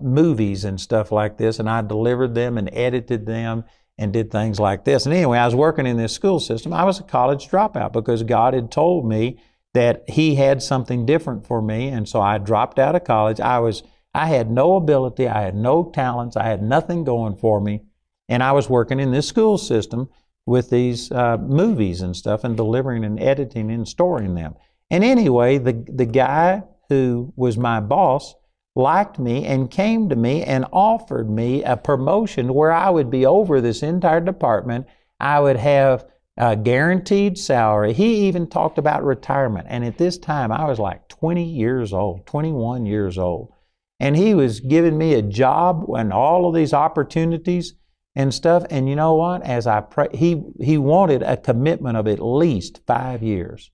movies 0.00 0.64
and 0.64 0.80
stuff 0.80 1.12
like 1.12 1.36
this, 1.36 1.58
and 1.58 1.70
I 1.70 1.82
delivered 1.82 2.34
them 2.34 2.58
and 2.58 2.68
edited 2.72 3.26
them 3.26 3.64
and 3.98 4.12
did 4.12 4.30
things 4.30 4.58
like 4.58 4.84
this. 4.84 5.06
And 5.06 5.14
anyway, 5.14 5.38
I 5.38 5.44
was 5.44 5.54
working 5.54 5.86
in 5.86 5.96
this 5.96 6.12
school 6.12 6.40
system. 6.40 6.72
I 6.72 6.84
was 6.84 6.98
a 6.98 7.04
college 7.04 7.48
dropout 7.48 7.92
because 7.92 8.22
God 8.22 8.54
had 8.54 8.72
told 8.72 9.06
me 9.06 9.38
that 9.74 10.04
He 10.08 10.34
had 10.34 10.62
something 10.62 11.06
different 11.06 11.46
for 11.46 11.62
me, 11.62 11.88
and 11.88 12.08
so 12.08 12.20
I 12.20 12.38
dropped 12.38 12.78
out 12.78 12.94
of 12.94 13.04
college. 13.04 13.40
I 13.40 13.58
was 13.58 13.82
I 14.14 14.26
had 14.26 14.50
no 14.50 14.76
ability, 14.76 15.26
I 15.26 15.42
had 15.42 15.54
no 15.54 15.90
talents, 15.90 16.36
I 16.36 16.44
had 16.44 16.62
nothing 16.62 17.04
going 17.04 17.36
for 17.36 17.60
me, 17.60 17.82
and 18.28 18.42
I 18.42 18.52
was 18.52 18.68
working 18.68 19.00
in 19.00 19.10
this 19.10 19.26
school 19.26 19.56
system 19.56 20.10
with 20.44 20.70
these 20.70 21.10
uh, 21.12 21.38
movies 21.38 22.00
and 22.00 22.16
stuff 22.16 22.44
and 22.44 22.56
delivering 22.56 23.04
and 23.04 23.20
editing 23.20 23.70
and 23.70 23.86
storing 23.86 24.34
them. 24.34 24.54
And 24.90 25.04
anyway, 25.04 25.58
the, 25.58 25.84
the 25.88 26.04
guy 26.04 26.64
who 26.88 27.32
was 27.36 27.56
my 27.56 27.80
boss 27.80 28.34
liked 28.74 29.18
me 29.18 29.46
and 29.46 29.70
came 29.70 30.08
to 30.08 30.16
me 30.16 30.42
and 30.42 30.66
offered 30.72 31.30
me 31.30 31.62
a 31.62 31.76
promotion 31.76 32.52
where 32.54 32.72
I 32.72 32.90
would 32.90 33.10
be 33.10 33.24
over 33.24 33.60
this 33.60 33.82
entire 33.82 34.20
department. 34.20 34.86
I 35.20 35.40
would 35.40 35.56
have 35.56 36.04
a 36.42 36.56
guaranteed 36.56 37.38
salary. 37.38 37.92
He 37.92 38.26
even 38.26 38.48
talked 38.48 38.76
about 38.76 39.04
retirement. 39.04 39.68
And 39.70 39.84
at 39.84 39.96
this 39.96 40.18
time, 40.18 40.50
I 40.50 40.64
was 40.64 40.80
like 40.80 41.06
20 41.06 41.44
years 41.44 41.92
old, 41.92 42.26
21 42.26 42.84
years 42.84 43.16
old. 43.16 43.52
And 44.00 44.16
he 44.16 44.34
was 44.34 44.58
giving 44.58 44.98
me 44.98 45.14
a 45.14 45.22
job 45.22 45.84
and 45.96 46.12
all 46.12 46.48
of 46.48 46.54
these 46.56 46.74
opportunities 46.74 47.74
and 48.16 48.34
stuff. 48.34 48.64
And 48.70 48.88
you 48.88 48.96
know 48.96 49.14
what? 49.14 49.42
As 49.42 49.68
I 49.68 49.82
pray, 49.82 50.08
he, 50.12 50.42
he 50.58 50.78
wanted 50.78 51.22
a 51.22 51.36
commitment 51.36 51.96
of 51.96 52.08
at 52.08 52.18
least 52.18 52.80
five 52.88 53.22
years. 53.22 53.70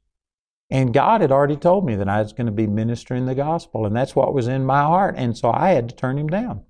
And 0.68 0.92
God 0.92 1.22
had 1.22 1.32
already 1.32 1.56
told 1.56 1.86
me 1.86 1.94
that 1.96 2.08
I 2.10 2.20
was 2.20 2.34
going 2.34 2.48
to 2.48 2.52
be 2.52 2.66
ministering 2.66 3.24
the 3.24 3.34
gospel, 3.34 3.86
and 3.86 3.96
that's 3.96 4.14
what 4.14 4.34
was 4.34 4.46
in 4.46 4.66
my 4.66 4.82
heart. 4.82 5.14
And 5.16 5.34
so 5.34 5.50
I 5.50 5.70
had 5.70 5.88
to 5.88 5.96
turn 5.96 6.18
him 6.18 6.28
down. 6.28 6.64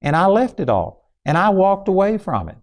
And 0.00 0.16
I 0.16 0.26
left 0.26 0.58
it 0.58 0.68
all, 0.68 1.12
and 1.24 1.38
I 1.38 1.50
walked 1.50 1.86
away 1.86 2.18
from 2.18 2.48
it. 2.48 2.56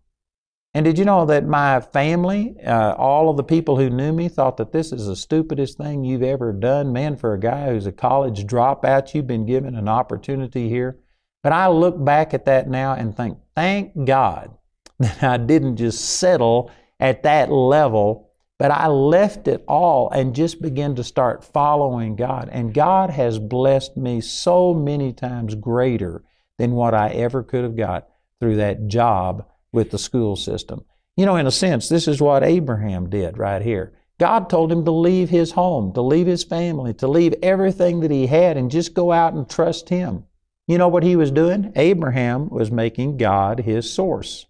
And 0.74 0.86
did 0.86 1.00
you 1.00 1.06
know 1.06 1.26
that 1.26 1.48
my 1.48 1.82
family, 1.82 2.56
uh, 2.66 2.94
all 2.94 3.30
of 3.30 3.38
the 3.38 3.44
people 3.44 3.78
who 3.78 3.90
knew 3.90 4.14
me, 4.14 4.30
thought 4.30 4.58
that 4.58 4.72
this 4.72 4.92
is 4.92 5.08
the 5.08 5.16
stupidest 5.16 5.78
thing 5.78 6.04
you've 6.04 6.22
ever 6.22 6.54
done? 6.54 6.94
Man, 6.94 7.16
for 7.16 7.34
a 7.34 7.40
guy 7.40 7.70
who's 7.70 7.88
a 7.88 7.92
college 7.92 8.46
dropout, 8.46 9.14
you've 9.14 9.26
been 9.28 9.48
given 9.48 9.76
an 9.76 9.88
opportunity 9.88 10.70
here. 10.70 11.00
But 11.42 11.54
I 11.54 11.70
look 11.70 12.04
back 12.04 12.34
at 12.34 12.46
that 12.46 12.70
now 12.70 12.94
and 12.94 13.16
think, 13.16 13.40
thank 13.56 14.06
God 14.06 14.52
that 15.00 15.24
I 15.24 15.38
didn't 15.38 15.78
just 15.78 16.18
settle 16.18 16.72
at 17.00 17.24
that 17.24 17.52
level 17.52 18.30
but 18.60 18.72
I 18.72 18.88
left 18.88 19.48
it 19.48 19.64
all 19.70 20.10
and 20.12 20.36
just 20.36 20.62
began 20.62 20.94
to 20.96 21.04
start 21.04 21.46
following 21.46 22.18
God. 22.18 22.50
And 22.52 22.74
God 22.74 23.10
has 23.10 23.40
blessed 23.40 23.96
me 23.96 24.20
so 24.20 24.74
many 24.74 25.14
times 25.14 25.56
greater 25.56 26.24
than 26.58 26.74
what 26.74 26.94
I 26.94 27.08
ever 27.12 27.42
could 27.42 27.64
have 27.64 27.78
got 27.78 28.10
through 28.40 28.58
that 28.58 28.88
job 28.88 29.48
with 29.72 29.92
the 29.92 29.98
school 29.98 30.36
system. 30.36 30.86
You 31.16 31.26
know, 31.26 31.36
in 31.36 31.48
a 31.48 31.52
sense, 31.52 31.90
this 31.90 32.08
is 32.08 32.22
what 32.22 32.44
Abraham 32.44 33.10
did 33.10 33.38
right 33.38 33.62
here. 33.62 33.94
God 34.20 34.50
told 34.50 34.72
him 34.72 34.84
to 34.86 34.92
leave 34.92 35.30
his 35.30 35.52
home, 35.52 35.94
to 35.94 36.02
leave 36.02 36.28
his 36.28 36.44
family, 36.44 36.94
to 36.96 37.08
leave 37.08 37.34
everything 37.42 38.02
that 38.02 38.12
he 38.12 38.28
had 38.28 38.58
and 38.58 38.70
just 38.70 38.94
go 38.94 39.12
out 39.12 39.34
and 39.34 39.50
trust 39.50 39.90
him. 39.90 40.26
You 40.68 40.78
know 40.78 40.88
what 40.88 41.04
he 41.04 41.16
was 41.16 41.32
doing? 41.32 41.72
Abraham 41.76 42.50
was 42.50 42.70
making 42.70 43.18
God 43.18 43.62
his 43.62 43.92
source. 43.92 44.46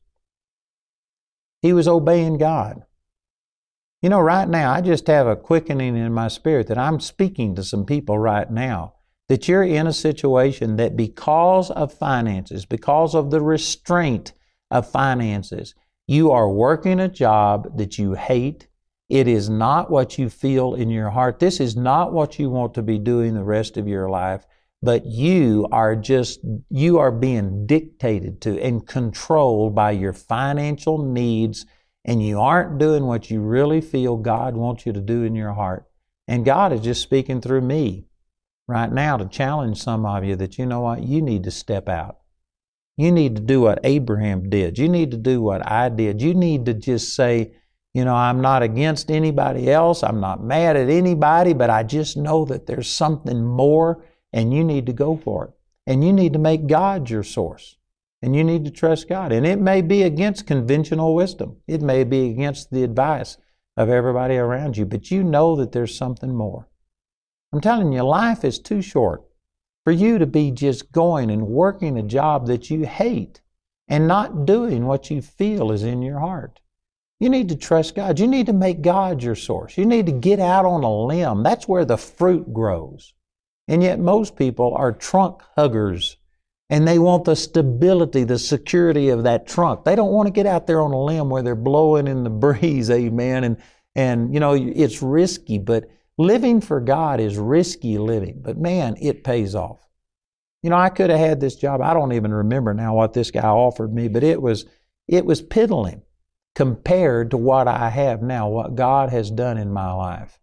He 1.61 1.71
was 1.71 1.87
obeying 1.87 2.37
God. 2.37 2.83
You 4.01 4.09
know, 4.09 4.19
right 4.21 4.47
now, 4.47 4.71
I 4.71 4.81
just 4.81 5.07
have 5.07 5.27
a 5.27 5.35
quickening 5.35 5.95
in 5.97 6.13
my 6.13 6.29
spirit 6.29 6.67
that 6.67 6.77
I'm 6.77 6.99
speaking 6.99 7.55
to 7.55 7.63
some 7.63 7.85
people 7.85 8.17
right 8.17 8.49
now 8.49 8.95
that 9.27 9.47
you're 9.47 9.63
in 9.63 9.85
a 9.85 9.93
situation 9.93 10.77
that 10.77 10.97
because 10.97 11.69
of 11.71 11.93
finances, 11.93 12.65
because 12.65 13.13
of 13.13 13.29
the 13.29 13.41
restraint 13.41 14.33
of 14.71 14.89
finances, 14.89 15.75
you 16.07 16.31
are 16.31 16.49
working 16.49 16.99
a 16.99 17.07
job 17.07 17.77
that 17.77 17.97
you 17.97 18.13
hate. 18.13 18.67
It 19.09 19.27
is 19.27 19.49
not 19.49 19.89
what 19.89 20.17
you 20.17 20.29
feel 20.29 20.73
in 20.73 20.89
your 20.89 21.09
heart. 21.09 21.39
This 21.39 21.59
is 21.59 21.75
not 21.75 22.13
what 22.13 22.39
you 22.39 22.49
want 22.49 22.73
to 22.75 22.81
be 22.81 22.99
doing 22.99 23.33
the 23.33 23.43
rest 23.43 23.77
of 23.77 23.87
your 23.87 24.09
life, 24.09 24.45
but 24.81 25.05
you 25.05 25.67
are 25.71 25.95
just, 25.95 26.39
you 26.69 26.99
are 26.99 27.11
being 27.11 27.65
dictated 27.65 28.41
to 28.41 28.61
and 28.61 28.87
controlled 28.87 29.75
by 29.75 29.91
your 29.91 30.13
financial 30.13 31.03
needs 31.03 31.65
and 32.05 32.25
you 32.25 32.39
aren't 32.39 32.79
doing 32.79 33.05
what 33.05 33.29
you 33.29 33.41
really 33.41 33.81
feel 33.81 34.17
God 34.17 34.55
wants 34.55 34.85
you 34.85 34.93
to 34.93 35.01
do 35.01 35.23
in 35.23 35.35
your 35.35 35.53
heart. 35.53 35.85
And 36.27 36.45
God 36.45 36.71
is 36.71 36.81
just 36.81 37.01
speaking 37.01 37.41
through 37.41 37.61
me 37.61 38.05
right 38.67 38.91
now 38.91 39.17
to 39.17 39.27
challenge 39.27 39.81
some 39.81 40.05
of 40.05 40.23
you 40.23 40.35
that 40.37 40.57
you 40.57 40.65
know 40.65 40.81
what? 40.81 41.03
You 41.03 41.21
need 41.21 41.43
to 41.43 41.51
step 41.51 41.89
out. 41.89 42.19
You 42.99 43.13
need 43.13 43.37
to 43.37 43.41
do 43.41 43.61
what 43.61 43.79
Abraham 43.85 44.49
did. 44.49 44.77
You 44.77 44.89
need 44.89 45.11
to 45.11 45.17
do 45.17 45.41
what 45.41 45.65
I 45.65 45.87
did. 45.87 46.21
You 46.21 46.33
need 46.33 46.65
to 46.65 46.73
just 46.73 47.15
say, 47.15 47.53
you 47.93 48.03
know, 48.03 48.13
I'm 48.13 48.41
not 48.41 48.61
against 48.61 49.09
anybody 49.09 49.71
else. 49.71 50.03
I'm 50.03 50.19
not 50.19 50.43
mad 50.43 50.75
at 50.75 50.89
anybody, 50.89 51.53
but 51.53 51.69
I 51.69 51.83
just 51.83 52.17
know 52.17 52.43
that 52.43 52.67
there's 52.67 52.89
something 52.89 53.41
more 53.41 54.03
and 54.33 54.53
you 54.53 54.65
need 54.65 54.85
to 54.87 54.91
go 54.91 55.15
for 55.15 55.45
it. 55.45 55.53
And 55.87 56.03
you 56.03 56.11
need 56.11 56.33
to 56.33 56.39
make 56.39 56.67
God 56.67 57.09
your 57.09 57.23
source. 57.23 57.77
And 58.21 58.35
you 58.35 58.43
need 58.43 58.65
to 58.65 58.71
trust 58.71 59.07
God. 59.07 59.31
And 59.31 59.47
it 59.47 59.61
may 59.61 59.81
be 59.81 60.03
against 60.03 60.45
conventional 60.45 61.15
wisdom, 61.15 61.55
it 61.67 61.81
may 61.81 62.03
be 62.03 62.29
against 62.29 62.69
the 62.69 62.83
advice 62.83 63.37
of 63.77 63.87
everybody 63.87 64.35
around 64.35 64.75
you, 64.75 64.85
but 64.85 65.09
you 65.09 65.23
know 65.23 65.55
that 65.55 65.71
there's 65.71 65.95
something 65.95 66.35
more. 66.35 66.67
I'm 67.53 67.61
telling 67.61 67.93
you, 67.93 68.03
life 68.03 68.43
is 68.43 68.59
too 68.59 68.81
short 68.81 69.23
for 69.83 69.91
you 69.91 70.17
to 70.19 70.25
be 70.25 70.51
just 70.51 70.91
going 70.91 71.29
and 71.29 71.47
working 71.47 71.97
a 71.97 72.03
job 72.03 72.47
that 72.47 72.69
you 72.69 72.85
hate 72.85 73.41
and 73.87 74.07
not 74.07 74.45
doing 74.45 74.85
what 74.85 75.09
you 75.09 75.21
feel 75.21 75.71
is 75.71 75.83
in 75.83 76.01
your 76.01 76.19
heart. 76.19 76.59
You 77.19 77.29
need 77.29 77.49
to 77.49 77.55
trust 77.55 77.95
God. 77.95 78.19
You 78.19 78.27
need 78.27 78.45
to 78.45 78.53
make 78.53 78.81
God 78.81 79.21
your 79.21 79.35
source. 79.35 79.77
You 79.77 79.85
need 79.85 80.05
to 80.05 80.11
get 80.11 80.39
out 80.39 80.65
on 80.65 80.83
a 80.83 81.05
limb. 81.05 81.43
That's 81.43 81.67
where 81.67 81.85
the 81.85 81.97
fruit 81.97 82.53
grows. 82.53 83.13
And 83.67 83.83
yet, 83.83 83.99
most 83.99 84.35
people 84.35 84.73
are 84.75 84.91
trunk 84.91 85.41
huggers 85.55 86.17
and 86.69 86.87
they 86.87 86.99
want 86.99 87.25
the 87.25 87.35
stability, 87.35 88.23
the 88.23 88.39
security 88.39 89.09
of 89.09 89.23
that 89.23 89.47
trunk. 89.47 89.83
They 89.83 89.95
don't 89.95 90.11
want 90.11 90.27
to 90.27 90.31
get 90.31 90.45
out 90.45 90.67
there 90.67 90.81
on 90.81 90.91
a 90.91 91.03
limb 91.03 91.29
where 91.29 91.41
they're 91.41 91.55
blowing 91.55 92.07
in 92.07 92.23
the 92.23 92.29
breeze, 92.29 92.89
amen. 92.89 93.43
And, 93.43 93.57
and 93.95 94.33
you 94.33 94.39
know, 94.39 94.53
it's 94.53 95.01
risky, 95.01 95.57
but 95.57 95.89
living 96.19 96.59
for 96.59 96.81
God 96.81 97.21
is 97.21 97.37
risky 97.37 97.97
living. 97.97 98.41
But 98.43 98.57
man, 98.57 98.97
it 99.01 99.23
pays 99.23 99.55
off. 99.55 99.87
You 100.61 100.69
know, 100.69 100.75
I 100.75 100.89
could 100.89 101.09
have 101.09 101.19
had 101.19 101.39
this 101.39 101.55
job. 101.55 101.81
I 101.81 101.93
don't 101.93 102.11
even 102.11 102.33
remember 102.33 102.73
now 102.73 102.93
what 102.93 103.13
this 103.13 103.31
guy 103.31 103.47
offered 103.47 103.93
me, 103.93 104.09
but 104.09 104.23
it 104.23 104.41
was, 104.41 104.65
it 105.07 105.25
was 105.25 105.41
piddling 105.41 106.01
compared 106.55 107.31
to 107.31 107.37
what 107.37 107.69
I 107.69 107.89
have 107.89 108.21
now, 108.21 108.49
what 108.49 108.75
God 108.75 109.09
has 109.11 109.31
done 109.31 109.57
in 109.57 109.71
my 109.71 109.93
life. 109.93 110.37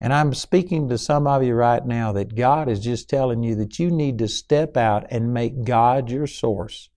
And 0.00 0.14
I'm 0.14 0.32
speaking 0.32 0.88
to 0.88 0.96
some 0.96 1.26
of 1.26 1.44
you 1.44 1.54
right 1.54 1.84
now 1.86 2.12
that 2.12 2.34
God 2.34 2.68
is 2.68 2.80
just 2.80 3.10
telling 3.10 3.42
you 3.42 3.54
that 3.56 3.78
you 3.78 3.90
need 3.90 4.18
to 4.18 4.28
step 4.28 4.78
out 4.78 5.06
and 5.10 5.34
make 5.34 5.64
God 5.64 6.10
your 6.10 6.26
source. 6.26 6.88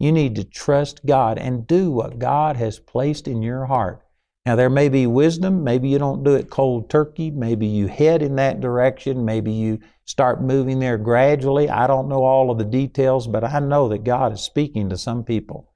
You 0.00 0.10
need 0.10 0.34
to 0.34 0.44
trust 0.44 1.06
God 1.06 1.38
and 1.38 1.68
do 1.68 1.92
what 1.92 2.18
God 2.18 2.56
has 2.56 2.80
placed 2.80 3.28
in 3.28 3.42
your 3.42 3.66
heart. 3.66 4.02
Now, 4.46 4.56
there 4.56 4.70
may 4.70 4.88
be 4.88 5.06
wisdom. 5.06 5.64
Maybe 5.64 5.88
you 5.88 5.98
don't 5.98 6.24
do 6.24 6.34
it 6.34 6.50
cold 6.50 6.88
turkey. 6.88 7.30
Maybe 7.30 7.66
you 7.66 7.86
head 7.86 8.22
in 8.22 8.36
that 8.36 8.60
direction. 8.60 9.24
Maybe 9.24 9.52
you 9.52 9.80
start 10.04 10.42
moving 10.42 10.78
there 10.78 10.98
gradually. 10.98 11.68
I 11.68 11.86
don't 11.86 12.08
know 12.08 12.24
all 12.24 12.50
of 12.50 12.58
the 12.58 12.64
details, 12.64 13.26
but 13.26 13.44
I 13.44 13.60
know 13.60 13.88
that 13.88 14.04
God 14.04 14.32
is 14.32 14.40
speaking 14.40 14.88
to 14.88 14.96
some 14.96 15.24
people 15.24 15.72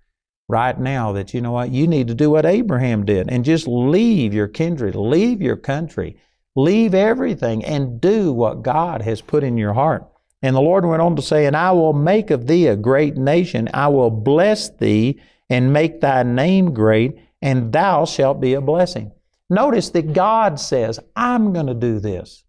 right 0.48 0.78
now 0.78 1.12
that, 1.12 1.34
you 1.34 1.40
know 1.40 1.52
what, 1.52 1.70
you 1.70 1.86
need 1.86 2.08
to 2.08 2.14
do 2.14 2.30
what 2.30 2.46
Abraham 2.46 3.04
did 3.04 3.30
and 3.30 3.44
just 3.44 3.66
leave 3.66 4.34
your 4.34 4.48
kindred, 4.48 4.94
leave 4.94 5.40
your 5.40 5.56
country 5.56 6.16
Leave 6.56 6.94
everything 6.94 7.64
and 7.64 8.00
do 8.00 8.32
what 8.32 8.62
God 8.62 9.02
has 9.02 9.20
put 9.20 9.42
in 9.42 9.58
your 9.58 9.72
heart. 9.72 10.08
And 10.40 10.54
the 10.54 10.60
Lord 10.60 10.84
went 10.84 11.02
on 11.02 11.16
to 11.16 11.22
say, 11.22 11.46
And 11.46 11.56
I 11.56 11.72
will 11.72 11.92
make 11.92 12.30
of 12.30 12.46
thee 12.46 12.68
a 12.68 12.76
great 12.76 13.16
nation. 13.16 13.68
I 13.74 13.88
will 13.88 14.10
bless 14.10 14.70
thee 14.70 15.20
and 15.50 15.72
make 15.72 16.00
thy 16.00 16.22
name 16.22 16.72
great, 16.72 17.16
and 17.44 17.72
thou 17.74 18.06
shalt 18.06 18.40
be 18.40 18.54
a 18.54 18.60
blessing. 18.60 19.12
Notice 19.50 19.90
that 19.90 20.14
God 20.14 20.58
says, 20.58 20.98
I'm 21.14 21.52
going 21.52 21.66
to 21.66 21.74
do 21.74 22.00
this. 22.00 22.42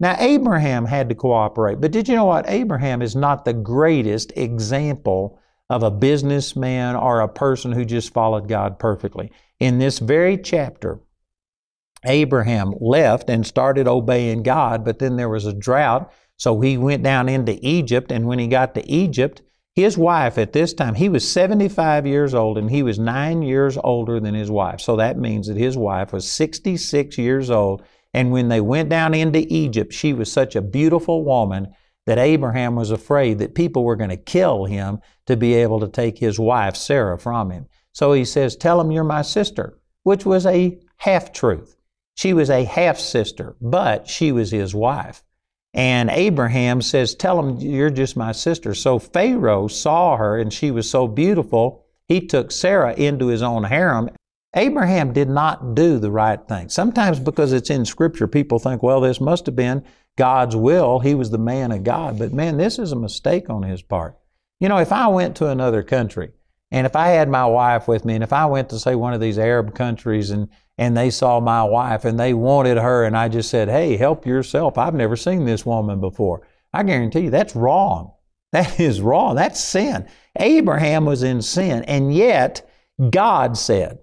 Now, 0.00 0.16
Abraham 0.18 0.86
had 0.86 1.10
to 1.10 1.14
cooperate, 1.14 1.82
but 1.82 1.92
did 1.92 2.08
you 2.08 2.16
know 2.16 2.24
what? 2.24 2.48
Abraham 2.48 3.02
is 3.02 3.14
not 3.14 3.44
the 3.44 3.52
greatest 3.52 4.32
example 4.34 5.38
of 5.68 5.82
a 5.82 5.90
businessman 5.90 6.96
or 6.96 7.20
a 7.20 7.28
person 7.28 7.72
who 7.72 7.84
just 7.84 8.14
followed 8.14 8.48
God 8.48 8.78
perfectly. 8.78 9.30
In 9.60 9.78
this 9.78 9.98
very 9.98 10.38
chapter, 10.38 10.98
Abraham 12.06 12.72
left 12.80 13.28
and 13.28 13.46
started 13.46 13.86
obeying 13.86 14.42
God, 14.42 14.82
but 14.82 14.98
then 14.98 15.16
there 15.16 15.28
was 15.28 15.44
a 15.44 15.52
drought, 15.52 16.10
so 16.38 16.58
he 16.58 16.78
went 16.78 17.02
down 17.02 17.28
into 17.28 17.58
Egypt, 17.60 18.10
and 18.10 18.26
when 18.26 18.38
he 18.38 18.48
got 18.48 18.74
to 18.74 18.90
Egypt, 18.90 19.42
his 19.74 19.96
wife 19.96 20.36
at 20.36 20.52
this 20.52 20.74
time, 20.74 20.94
he 20.94 21.08
was 21.08 21.30
75 21.30 22.06
years 22.06 22.34
old 22.34 22.58
and 22.58 22.70
he 22.70 22.82
was 22.82 22.98
nine 22.98 23.40
years 23.40 23.78
older 23.82 24.20
than 24.20 24.34
his 24.34 24.50
wife. 24.50 24.80
So 24.80 24.96
that 24.96 25.18
means 25.18 25.46
that 25.48 25.56
his 25.56 25.76
wife 25.76 26.12
was 26.12 26.30
66 26.30 27.16
years 27.16 27.50
old. 27.50 27.82
And 28.12 28.30
when 28.30 28.48
they 28.48 28.60
went 28.60 28.90
down 28.90 29.14
into 29.14 29.46
Egypt, 29.48 29.94
she 29.94 30.12
was 30.12 30.30
such 30.30 30.54
a 30.54 30.60
beautiful 30.60 31.24
woman 31.24 31.74
that 32.04 32.18
Abraham 32.18 32.76
was 32.76 32.90
afraid 32.90 33.38
that 33.38 33.54
people 33.54 33.84
were 33.84 33.96
going 33.96 34.10
to 34.10 34.16
kill 34.16 34.66
him 34.66 34.98
to 35.26 35.36
be 35.36 35.54
able 35.54 35.80
to 35.80 35.88
take 35.88 36.18
his 36.18 36.38
wife, 36.38 36.76
Sarah, 36.76 37.18
from 37.18 37.50
him. 37.50 37.66
So 37.92 38.12
he 38.12 38.24
says, 38.24 38.56
Tell 38.56 38.80
him 38.80 38.90
you're 38.90 39.04
my 39.04 39.22
sister, 39.22 39.78
which 40.02 40.26
was 40.26 40.44
a 40.44 40.78
half 40.98 41.32
truth. 41.32 41.76
She 42.14 42.34
was 42.34 42.50
a 42.50 42.64
half 42.64 42.98
sister, 42.98 43.56
but 43.60 44.06
she 44.08 44.32
was 44.32 44.50
his 44.50 44.74
wife. 44.74 45.22
And 45.74 46.10
Abraham 46.10 46.82
says, 46.82 47.14
Tell 47.14 47.38
him 47.38 47.58
you're 47.58 47.90
just 47.90 48.16
my 48.16 48.32
sister. 48.32 48.74
So 48.74 48.98
Pharaoh 48.98 49.68
saw 49.68 50.16
her 50.16 50.38
and 50.38 50.52
she 50.52 50.70
was 50.70 50.88
so 50.88 51.08
beautiful, 51.08 51.86
he 52.06 52.26
took 52.26 52.50
Sarah 52.50 52.94
into 52.94 53.28
his 53.28 53.42
own 53.42 53.64
harem. 53.64 54.10
Abraham 54.54 55.14
did 55.14 55.30
not 55.30 55.74
do 55.74 55.98
the 55.98 56.10
right 56.10 56.46
thing. 56.46 56.68
Sometimes 56.68 57.18
because 57.18 57.54
it's 57.54 57.70
in 57.70 57.86
Scripture, 57.86 58.28
people 58.28 58.58
think, 58.58 58.82
well, 58.82 59.00
this 59.00 59.18
must 59.18 59.46
have 59.46 59.56
been 59.56 59.82
God's 60.16 60.54
will. 60.54 60.98
He 60.98 61.14
was 61.14 61.30
the 61.30 61.38
man 61.38 61.72
of 61.72 61.84
God. 61.84 62.18
But 62.18 62.34
man, 62.34 62.58
this 62.58 62.78
is 62.78 62.92
a 62.92 62.96
mistake 62.96 63.48
on 63.48 63.62
his 63.62 63.80
part. 63.80 64.18
You 64.60 64.68
know, 64.68 64.76
if 64.76 64.92
I 64.92 65.08
went 65.08 65.36
to 65.36 65.48
another 65.48 65.82
country 65.82 66.32
and 66.72 66.86
if 66.86 66.96
I 66.96 67.08
had 67.08 67.28
my 67.28 67.46
wife 67.46 67.86
with 67.86 68.04
me 68.04 68.14
and 68.14 68.24
if 68.24 68.32
I 68.32 68.46
went 68.46 68.70
to, 68.70 68.78
say, 68.78 68.94
one 68.94 69.12
of 69.12 69.20
these 69.20 69.38
Arab 69.38 69.74
countries 69.74 70.30
and 70.30 70.48
and 70.78 70.96
they 70.96 71.10
saw 71.10 71.38
my 71.38 71.62
wife 71.62 72.06
and 72.06 72.18
they 72.18 72.32
wanted 72.32 72.78
her, 72.78 73.04
and 73.04 73.16
I 73.16 73.28
just 73.28 73.50
said, 73.50 73.68
Hey, 73.68 73.96
help 73.96 74.26
yourself. 74.26 74.78
I've 74.78 74.94
never 74.94 75.16
seen 75.16 75.44
this 75.44 75.66
woman 75.66 76.00
before. 76.00 76.48
I 76.72 76.82
guarantee 76.82 77.20
you 77.20 77.30
that's 77.30 77.54
wrong. 77.54 78.12
That 78.52 78.80
is 78.80 79.00
wrong. 79.00 79.36
That's 79.36 79.60
sin. 79.60 80.08
Abraham 80.38 81.04
was 81.04 81.22
in 81.22 81.42
sin, 81.42 81.84
and 81.84 82.14
yet 82.14 82.68
God 83.10 83.56
said, 83.56 83.98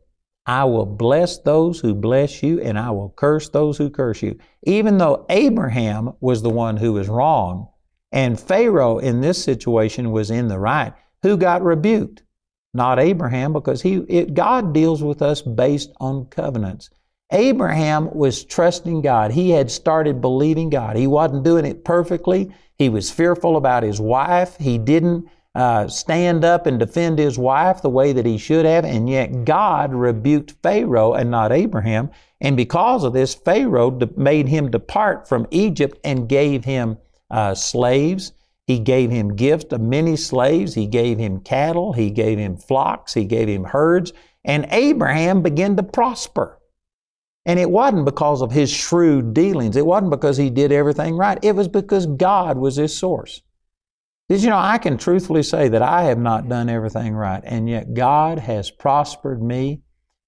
I 0.45 0.63
will 0.65 0.85
bless 0.85 1.39
those 1.39 1.79
who 1.79 1.93
bless 1.95 2.41
you, 2.43 2.61
and 2.61 2.77
I 2.77 2.91
will 2.91 3.09
curse 3.09 3.49
those 3.49 3.77
who 3.77 3.89
curse 3.89 4.21
you. 4.21 4.37
Even 4.63 4.97
though 4.99 5.25
Abraham 5.29 6.13
was 6.21 6.41
the 6.41 6.49
one 6.49 6.77
who 6.77 6.93
was 6.93 7.09
wrong, 7.09 7.67
and 8.11 8.39
Pharaoh 8.39 8.99
in 8.99 9.21
this 9.21 9.43
situation 9.43 10.11
was 10.11 10.31
in 10.31 10.47
the 10.47 10.59
right, 10.59 10.93
who 11.23 11.35
got 11.35 11.63
rebuked? 11.63 12.23
Not 12.73 12.99
Abraham, 12.99 13.53
because 13.53 13.81
he, 13.81 13.95
it, 14.07 14.33
God 14.33 14.73
deals 14.73 15.01
with 15.03 15.21
us 15.21 15.41
based 15.41 15.91
on 15.99 16.25
covenants. 16.25 16.89
Abraham 17.31 18.09
was 18.13 18.43
trusting 18.43 19.01
God. 19.01 19.31
He 19.31 19.51
had 19.51 19.69
started 19.69 20.21
believing 20.21 20.69
God. 20.69 20.95
He 20.95 21.07
wasn't 21.07 21.43
doing 21.43 21.65
it 21.65 21.83
perfectly. 21.83 22.51
He 22.77 22.89
was 22.89 23.11
fearful 23.11 23.57
about 23.57 23.83
his 23.83 24.01
wife. 24.01 24.57
He 24.57 24.77
didn't 24.77 25.27
uh, 25.55 25.87
stand 25.87 26.45
up 26.45 26.65
and 26.65 26.79
defend 26.79 27.19
his 27.19 27.37
wife 27.37 27.81
the 27.81 27.89
way 27.89 28.13
that 28.13 28.25
he 28.25 28.37
should 28.37 28.65
have, 28.65 28.85
and 28.85 29.09
yet 29.09 29.45
God 29.45 29.93
rebuked 29.93 30.55
Pharaoh 30.63 31.13
and 31.13 31.29
not 31.29 31.51
Abraham. 31.51 32.09
And 32.39 32.55
because 32.55 33.03
of 33.03 33.13
this, 33.13 33.33
Pharaoh 33.33 33.91
de- 33.91 34.09
made 34.15 34.47
him 34.47 34.71
depart 34.71 35.27
from 35.27 35.47
Egypt 35.51 35.99
and 36.03 36.29
gave 36.29 36.63
him 36.63 36.97
uh, 37.29 37.53
slaves 37.55 38.31
he 38.69 38.77
gave 38.77 39.09
him 39.09 39.35
gifts 39.35 39.73
of 39.73 39.81
many 39.81 40.15
slaves. 40.15 40.75
He 40.75 40.85
gave 40.85 41.17
him 41.17 41.39
cattle. 41.39 41.91
He 41.91 42.11
gave 42.11 42.37
him 42.37 42.55
flocks. 42.55 43.15
He 43.15 43.25
gave 43.25 43.49
him 43.49 43.63
herds. 43.63 44.13
And 44.45 44.67
Abraham 44.69 45.41
began 45.41 45.75
to 45.77 45.81
prosper. 45.81 46.59
And 47.47 47.59
it 47.59 47.71
wasn't 47.71 48.05
because 48.05 48.43
of 48.43 48.51
his 48.51 48.69
shrewd 48.69 49.33
dealings. 49.33 49.75
It 49.75 49.87
wasn't 49.87 50.11
because 50.11 50.37
he 50.37 50.51
did 50.51 50.71
everything 50.71 51.15
right. 51.15 51.39
It 51.41 51.55
was 51.55 51.67
because 51.67 52.05
God 52.05 52.59
was 52.59 52.75
his 52.75 52.95
source. 52.95 53.41
Did 54.29 54.43
you 54.43 54.51
know, 54.51 54.59
I 54.59 54.77
can 54.77 54.99
truthfully 54.99 55.41
say 55.41 55.67
that 55.69 55.81
I 55.81 56.03
have 56.03 56.19
not 56.19 56.47
done 56.47 56.69
everything 56.69 57.15
right, 57.15 57.41
and 57.43 57.67
yet 57.67 57.95
God 57.95 58.37
has 58.37 58.69
prospered 58.69 59.41
me. 59.41 59.81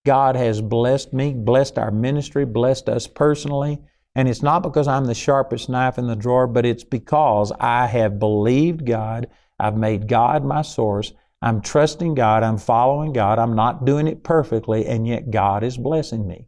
God 0.04 0.36
has 0.36 0.62
blessed 0.62 1.14
me, 1.14 1.36
blessed 1.36 1.78
our 1.78 1.92
ministry, 1.92 2.46
blessed 2.46 2.90
us 2.90 3.06
personally. 3.06 3.78
And 4.16 4.28
it's 4.28 4.44
not 4.44 4.64
because 4.64 4.88
I'm 4.88 5.06
the 5.06 5.14
sharpest 5.14 5.70
knife 5.70 5.98
in 5.98 6.08
the 6.08 6.16
drawer, 6.16 6.48
but 6.48 6.66
it's 6.66 6.84
because 6.84 7.52
I 7.60 7.88
have 7.88 8.20
believed 8.20 8.86
God. 8.86 9.28
I've 9.60 9.78
made 9.78 10.08
God 10.08 10.44
my 10.44 10.62
source. 10.62 11.14
I'm 11.42 11.62
trusting 11.62 12.16
God. 12.16 12.44
I'm 12.44 12.58
following 12.58 13.14
God. 13.14 13.40
I'm 13.40 13.56
not 13.56 13.86
doing 13.86 14.08
it 14.08 14.24
perfectly, 14.24 14.86
and 14.86 15.08
yet 15.08 15.32
God 15.32 15.64
is 15.64 15.78
blessing 15.78 16.28
me. 16.28 16.48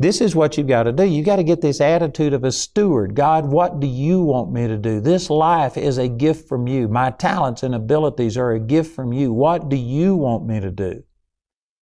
This 0.00 0.20
is 0.20 0.36
what 0.36 0.56
you've 0.56 0.68
got 0.68 0.84
to 0.84 0.92
do. 0.92 1.04
You've 1.04 1.26
got 1.26 1.36
to 1.36 1.44
get 1.44 1.60
this 1.60 1.80
attitude 1.80 2.32
of 2.32 2.44
a 2.44 2.52
steward. 2.52 3.16
God, 3.16 3.46
what 3.46 3.80
do 3.80 3.86
you 3.86 4.22
want 4.22 4.52
me 4.52 4.68
to 4.68 4.76
do? 4.76 5.00
This 5.00 5.28
life 5.28 5.76
is 5.76 5.98
a 5.98 6.08
gift 6.08 6.48
from 6.48 6.68
you. 6.68 6.86
My 6.86 7.10
talents 7.10 7.64
and 7.64 7.74
abilities 7.74 8.36
are 8.36 8.52
a 8.52 8.60
gift 8.60 8.94
from 8.94 9.12
you. 9.12 9.32
What 9.32 9.68
do 9.68 9.76
you 9.76 10.14
want 10.14 10.46
me 10.46 10.60
to 10.60 10.70
do? 10.70 11.02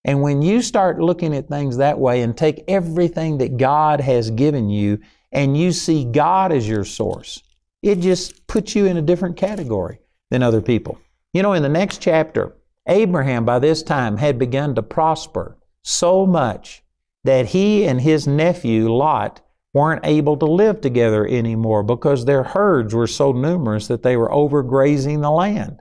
And 0.07 0.23
when 0.23 0.40
you 0.40 0.62
start 0.62 1.01
looking 1.01 1.35
at 1.35 1.49
things 1.49 1.77
that 1.77 1.99
way 1.99 2.23
and 2.23 2.35
take 2.35 2.62
everything 2.69 3.38
that 3.38 3.57
God 3.57 4.01
has 4.01 4.31
given 4.31 4.71
you 4.71 5.01
and 5.33 5.57
you 5.57 5.73
see 5.73 6.05
God 6.05 6.53
as 6.53 6.66
your 6.66 6.85
source, 6.85 7.42
it 7.83 7.99
just 7.99 8.47
puts 8.47 8.77
you 8.77 8.87
in 8.87 8.97
a 8.97 9.03
different 9.03 9.37
category 9.37 9.99
than 10.31 10.45
other 10.45 10.62
people. 10.62 10.97
You 11.33 11.42
know, 11.42 11.55
in 11.55 11.62
the 11.64 11.69
next 11.69 12.01
chapter, 12.01 12.57
Abraham 12.88 13.45
by 13.45 13.59
this 13.59 13.83
time 13.83 14.16
had 14.16 14.38
begun 14.38 14.77
to 14.77 14.83
prosper 14.83 15.59
so 15.83 16.25
much 16.25 16.85
that 17.25 17.47
he 17.47 17.85
and 17.85 18.01
his 18.01 18.29
nephew 18.29 18.88
Lot 18.88 19.40
weren't 19.75 20.07
able 20.07 20.37
to 20.37 20.47
live 20.47 20.81
together 20.81 21.27
anymore 21.27 21.83
because 21.83 22.25
their 22.25 22.45
herds 22.45 22.95
were 22.95 23.09
so 23.09 23.33
numerous 23.33 23.88
that 23.88 24.05
they 24.05 24.16
were 24.16 24.31
overgrazing 24.31 25.21
the 25.21 25.31
land. 25.33 25.81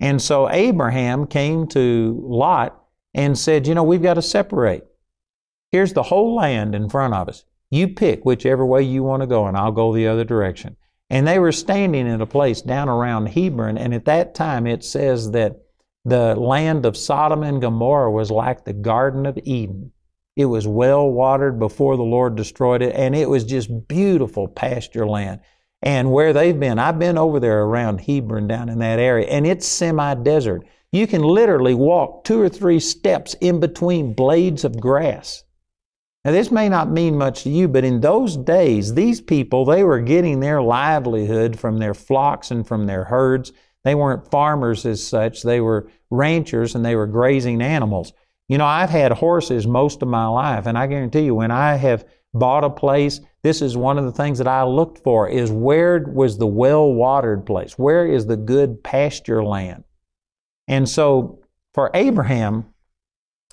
And 0.00 0.20
so 0.20 0.50
Abraham 0.50 1.28
came 1.28 1.68
to 1.68 2.20
Lot 2.26 2.81
and 3.14 3.38
said, 3.38 3.66
You 3.66 3.74
know, 3.74 3.82
we've 3.82 4.02
got 4.02 4.14
to 4.14 4.22
separate. 4.22 4.84
Here's 5.70 5.92
the 5.92 6.02
whole 6.02 6.34
land 6.34 6.74
in 6.74 6.88
front 6.88 7.14
of 7.14 7.28
us. 7.28 7.44
You 7.70 7.88
pick 7.88 8.24
whichever 8.24 8.66
way 8.66 8.82
you 8.82 9.02
want 9.02 9.22
to 9.22 9.26
go, 9.26 9.46
and 9.46 9.56
I'll 9.56 9.72
go 9.72 9.94
the 9.94 10.06
other 10.06 10.24
direction. 10.24 10.76
And 11.08 11.26
they 11.26 11.38
were 11.38 11.52
standing 11.52 12.06
in 12.06 12.20
a 12.20 12.26
place 12.26 12.62
down 12.62 12.88
around 12.88 13.26
Hebron, 13.26 13.78
and 13.78 13.94
at 13.94 14.04
that 14.06 14.34
time 14.34 14.66
it 14.66 14.84
says 14.84 15.30
that 15.32 15.56
the 16.04 16.34
land 16.34 16.84
of 16.84 16.96
Sodom 16.96 17.42
and 17.42 17.60
Gomorrah 17.60 18.10
was 18.10 18.30
like 18.30 18.64
the 18.64 18.72
Garden 18.72 19.24
of 19.26 19.38
Eden. 19.44 19.92
It 20.36 20.46
was 20.46 20.66
well 20.66 21.10
watered 21.10 21.58
before 21.58 21.96
the 21.96 22.02
Lord 22.02 22.36
destroyed 22.36 22.82
it, 22.82 22.94
and 22.96 23.14
it 23.14 23.28
was 23.28 23.44
just 23.44 23.88
beautiful 23.88 24.48
pasture 24.48 25.06
land. 25.06 25.40
And 25.82 26.12
where 26.12 26.32
they've 26.32 26.58
been, 26.58 26.78
I've 26.78 26.98
been 26.98 27.18
over 27.18 27.40
there 27.40 27.62
around 27.62 28.00
Hebron 28.00 28.46
down 28.46 28.68
in 28.68 28.78
that 28.78 28.98
area, 28.98 29.26
and 29.26 29.46
it's 29.46 29.66
semi 29.66 30.14
desert. 30.14 30.66
You 30.92 31.06
can 31.06 31.22
literally 31.22 31.72
walk 31.72 32.24
two 32.24 32.38
or 32.38 32.50
three 32.50 32.78
steps 32.78 33.34
in 33.40 33.60
between 33.60 34.12
blades 34.12 34.62
of 34.62 34.78
grass. 34.78 35.42
Now, 36.22 36.32
this 36.32 36.50
may 36.50 36.68
not 36.68 36.90
mean 36.90 37.16
much 37.16 37.44
to 37.44 37.50
you, 37.50 37.66
but 37.66 37.82
in 37.82 38.02
those 38.02 38.36
days, 38.36 38.92
these 38.92 39.22
people, 39.22 39.64
they 39.64 39.84
were 39.84 40.00
getting 40.00 40.40
their 40.40 40.60
livelihood 40.60 41.58
from 41.58 41.78
their 41.78 41.94
flocks 41.94 42.50
and 42.50 42.66
from 42.66 42.86
their 42.86 43.04
herds. 43.04 43.52
They 43.84 43.94
weren't 43.94 44.30
farmers 44.30 44.84
as 44.84 45.02
such, 45.02 45.42
they 45.42 45.62
were 45.62 45.88
ranchers 46.10 46.74
and 46.74 46.84
they 46.84 46.94
were 46.94 47.06
grazing 47.06 47.62
animals. 47.62 48.12
You 48.48 48.58
know, 48.58 48.66
I've 48.66 48.90
had 48.90 49.12
horses 49.12 49.66
most 49.66 50.02
of 50.02 50.08
my 50.08 50.26
life, 50.26 50.66
and 50.66 50.76
I 50.76 50.86
guarantee 50.86 51.22
you, 51.22 51.34
when 51.34 51.50
I 51.50 51.76
have 51.76 52.04
bought 52.34 52.64
a 52.64 52.70
place, 52.70 53.18
this 53.42 53.62
is 53.62 53.78
one 53.78 53.98
of 53.98 54.04
the 54.04 54.12
things 54.12 54.36
that 54.38 54.46
I 54.46 54.62
looked 54.64 54.98
for 54.98 55.26
is 55.26 55.50
where 55.50 56.04
was 56.06 56.36
the 56.36 56.46
well-watered 56.46 57.46
place? 57.46 57.78
Where 57.78 58.06
is 58.06 58.26
the 58.26 58.36
good 58.36 58.84
pasture 58.84 59.42
land? 59.42 59.84
And 60.68 60.88
so 60.88 61.40
for 61.74 61.90
Abraham 61.94 62.66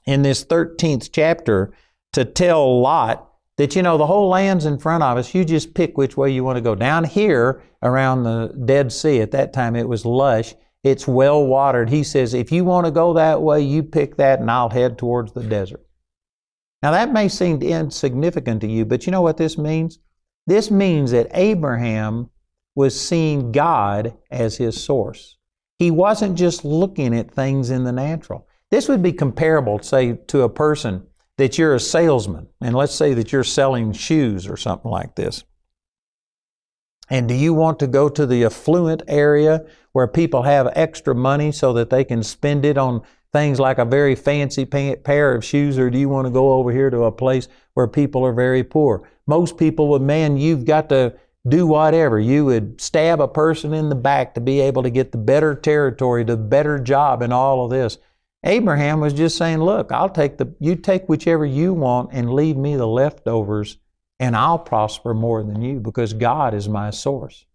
in 0.05 0.21
this 0.21 0.45
13th 0.45 1.09
chapter 1.11 1.73
to 2.13 2.25
tell 2.25 2.81
Lot 2.81 3.29
that, 3.57 3.75
you 3.75 3.83
know, 3.83 3.97
the 3.97 4.07
whole 4.07 4.29
land's 4.29 4.65
in 4.65 4.79
front 4.79 5.03
of 5.03 5.17
us, 5.17 5.35
you 5.35 5.43
just 5.43 5.73
pick 5.73 5.97
which 5.97 6.17
way 6.17 6.31
you 6.31 6.43
want 6.43 6.57
to 6.57 6.61
go. 6.61 6.75
Down 6.75 7.03
here 7.03 7.61
around 7.83 8.23
the 8.23 8.53
Dead 8.65 8.91
Sea, 8.91 9.21
at 9.21 9.31
that 9.31 9.53
time 9.53 9.75
it 9.75 9.87
was 9.87 10.05
lush, 10.05 10.55
it's 10.83 11.07
well 11.07 11.45
watered. 11.45 11.89
He 11.89 12.03
says, 12.03 12.33
if 12.33 12.51
you 12.51 12.63
want 12.63 12.85
to 12.85 12.91
go 12.91 13.13
that 13.13 13.41
way, 13.41 13.61
you 13.61 13.83
pick 13.83 14.15
that 14.17 14.39
and 14.39 14.49
I'll 14.49 14.69
head 14.69 14.97
towards 14.97 15.33
the 15.33 15.43
desert. 15.43 15.85
Now 16.81 16.91
that 16.91 17.11
may 17.11 17.27
seem 17.27 17.61
insignificant 17.61 18.61
to 18.61 18.67
you, 18.67 18.85
but 18.85 19.05
you 19.05 19.11
know 19.11 19.21
what 19.21 19.37
this 19.37 19.57
means? 19.57 19.99
This 20.47 20.71
means 20.71 21.11
that 21.11 21.27
Abraham 21.33 22.29
was 22.75 22.99
seeing 22.99 23.51
God 23.51 24.17
as 24.31 24.55
his 24.57 24.81
source. 24.81 25.37
He 25.79 25.89
wasn't 25.89 26.37
just 26.37 26.63
looking 26.65 27.17
at 27.17 27.31
things 27.31 27.71
in 27.71 27.85
the 27.85 27.91
natural. 27.93 28.47
This 28.69 28.87
would 28.87 29.01
be 29.01 29.13
comparable, 29.13 29.79
say, 29.79 30.13
to 30.27 30.41
a 30.43 30.49
person 30.49 31.07
that 31.37 31.57
you're 31.57 31.73
a 31.73 31.79
salesman, 31.79 32.47
and 32.61 32.75
let's 32.75 32.93
say 32.93 33.13
that 33.13 33.31
you're 33.31 33.45
selling 33.45 33.93
shoes 33.93 34.45
or 34.45 34.57
something 34.57 34.91
like 34.91 35.15
this. 35.15 35.45
And 37.09 37.27
do 37.27 37.33
you 37.33 37.53
want 37.53 37.79
to 37.79 37.87
go 37.87 38.09
to 38.09 38.25
the 38.27 38.43
affluent 38.43 39.01
area 39.07 39.65
where 39.93 40.07
people 40.07 40.43
have 40.43 40.71
extra 40.75 41.15
money 41.15 41.51
so 41.51 41.73
that 41.73 41.89
they 41.89 42.03
can 42.03 42.21
spend 42.21 42.65
it 42.65 42.77
on 42.77 43.01
things 43.31 43.59
like 43.59 43.77
a 43.77 43.85
very 43.85 44.15
fancy 44.15 44.65
pair 44.65 45.33
of 45.33 45.45
shoes, 45.45 45.79
or 45.79 45.89
do 45.89 45.97
you 45.97 46.09
want 46.09 46.27
to 46.27 46.31
go 46.31 46.53
over 46.53 46.71
here 46.71 46.89
to 46.89 47.05
a 47.05 47.11
place 47.11 47.47
where 47.73 47.87
people 47.87 48.25
are 48.25 48.33
very 48.33 48.63
poor? 48.63 49.09
Most 49.25 49.57
people 49.57 49.87
would, 49.87 50.01
man, 50.01 50.37
you've 50.37 50.65
got 50.65 50.89
to 50.89 51.15
do 51.49 51.67
whatever. 51.67 52.19
You 52.19 52.45
would 52.45 52.79
stab 52.79 53.19
a 53.19 53.27
person 53.27 53.73
in 53.73 53.89
the 53.89 53.95
back 53.95 54.33
to 54.33 54.41
be 54.41 54.61
able 54.61 54.83
to 54.83 54.89
get 54.89 55.11
the 55.11 55.17
better 55.17 55.55
territory, 55.55 56.23
the 56.23 56.37
better 56.37 56.79
job, 56.79 57.21
and 57.21 57.33
all 57.33 57.65
of 57.65 57.71
this. 57.71 57.97
Abraham 58.45 58.99
was 58.99 59.13
just 59.13 59.37
saying, 59.37 59.59
Look, 59.59 59.91
I'll 59.91 60.09
take 60.09 60.37
the, 60.37 60.53
you 60.59 60.75
take 60.75 61.09
whichever 61.09 61.45
you 61.45 61.73
want 61.73 62.11
and 62.13 62.33
leave 62.33 62.57
me 62.57 62.75
the 62.75 62.87
leftovers, 62.87 63.77
and 64.19 64.35
I'll 64.35 64.59
prosper 64.59 65.13
more 65.13 65.43
than 65.43 65.61
you 65.61 65.79
because 65.79 66.13
God 66.13 66.53
is 66.53 66.69
my 66.69 66.89
source. 66.89 67.45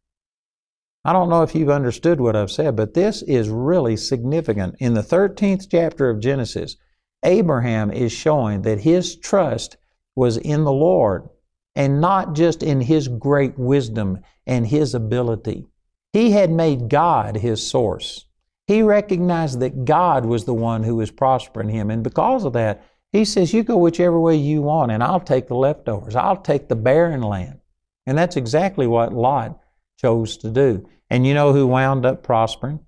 I 1.07 1.13
don't 1.13 1.29
know 1.29 1.43
if 1.43 1.55
you've 1.55 1.71
understood 1.71 2.21
what 2.21 2.37
I've 2.37 2.51
said, 2.51 2.77
but 2.77 2.95
this 2.95 3.23
is 3.23 3.49
really 3.49 3.97
significant. 3.97 4.77
In 4.79 4.95
the 4.95 5.03
13th 5.03 5.67
chapter 5.71 6.09
of 6.09 6.21
Genesis, 6.21 6.77
Abraham 7.23 7.91
is 7.91 8.13
showing 8.13 8.63
that 8.63 8.81
his 8.81 9.17
trust 9.17 9.77
was 10.17 10.37
in 10.37 10.65
the 10.65 10.73
Lord 10.73 11.29
and 11.77 12.01
not 12.01 12.35
just 12.35 12.63
in 12.63 12.81
his 12.81 13.09
great 13.09 13.59
wisdom 13.59 14.21
and 14.47 14.67
his 14.67 14.95
ability. 14.95 15.67
He 16.13 16.31
had 16.31 16.51
made 16.51 16.89
God 16.89 17.37
his 17.37 17.67
source. 17.67 18.27
He 18.67 18.83
recognized 18.83 19.61
that 19.61 19.85
God 19.85 20.25
was 20.25 20.45
the 20.45 20.55
one 20.55 20.85
who 20.85 20.97
was 20.97 21.11
prospering 21.11 21.69
him. 21.69 21.91
And 21.91 22.03
because 22.03 22.45
of 22.45 22.53
that, 22.55 22.85
he 23.13 23.25
says, 23.25 23.53
You 23.53 23.63
go 23.63 23.77
whichever 23.77 24.19
way 24.19 24.37
you 24.37 24.63
want, 24.63 24.91
and 24.91 25.03
I'll 25.03 25.21
take 25.21 25.49
the 25.49 25.55
leftovers. 25.55 26.17
I'll 26.17 26.37
take 26.37 26.69
the 26.69 26.77
barren 26.77 27.23
land. 27.23 27.61
And 28.07 28.17
that's 28.17 28.37
exactly 28.37 28.87
what 28.87 29.13
Lot 29.13 29.61
chose 29.99 30.37
to 30.39 30.51
do. 30.51 30.89
And 31.11 31.27
you 31.27 31.35
know 31.35 31.53
who 31.53 31.67
wound 31.67 32.07
up 32.07 32.23
prospering? 32.23 32.81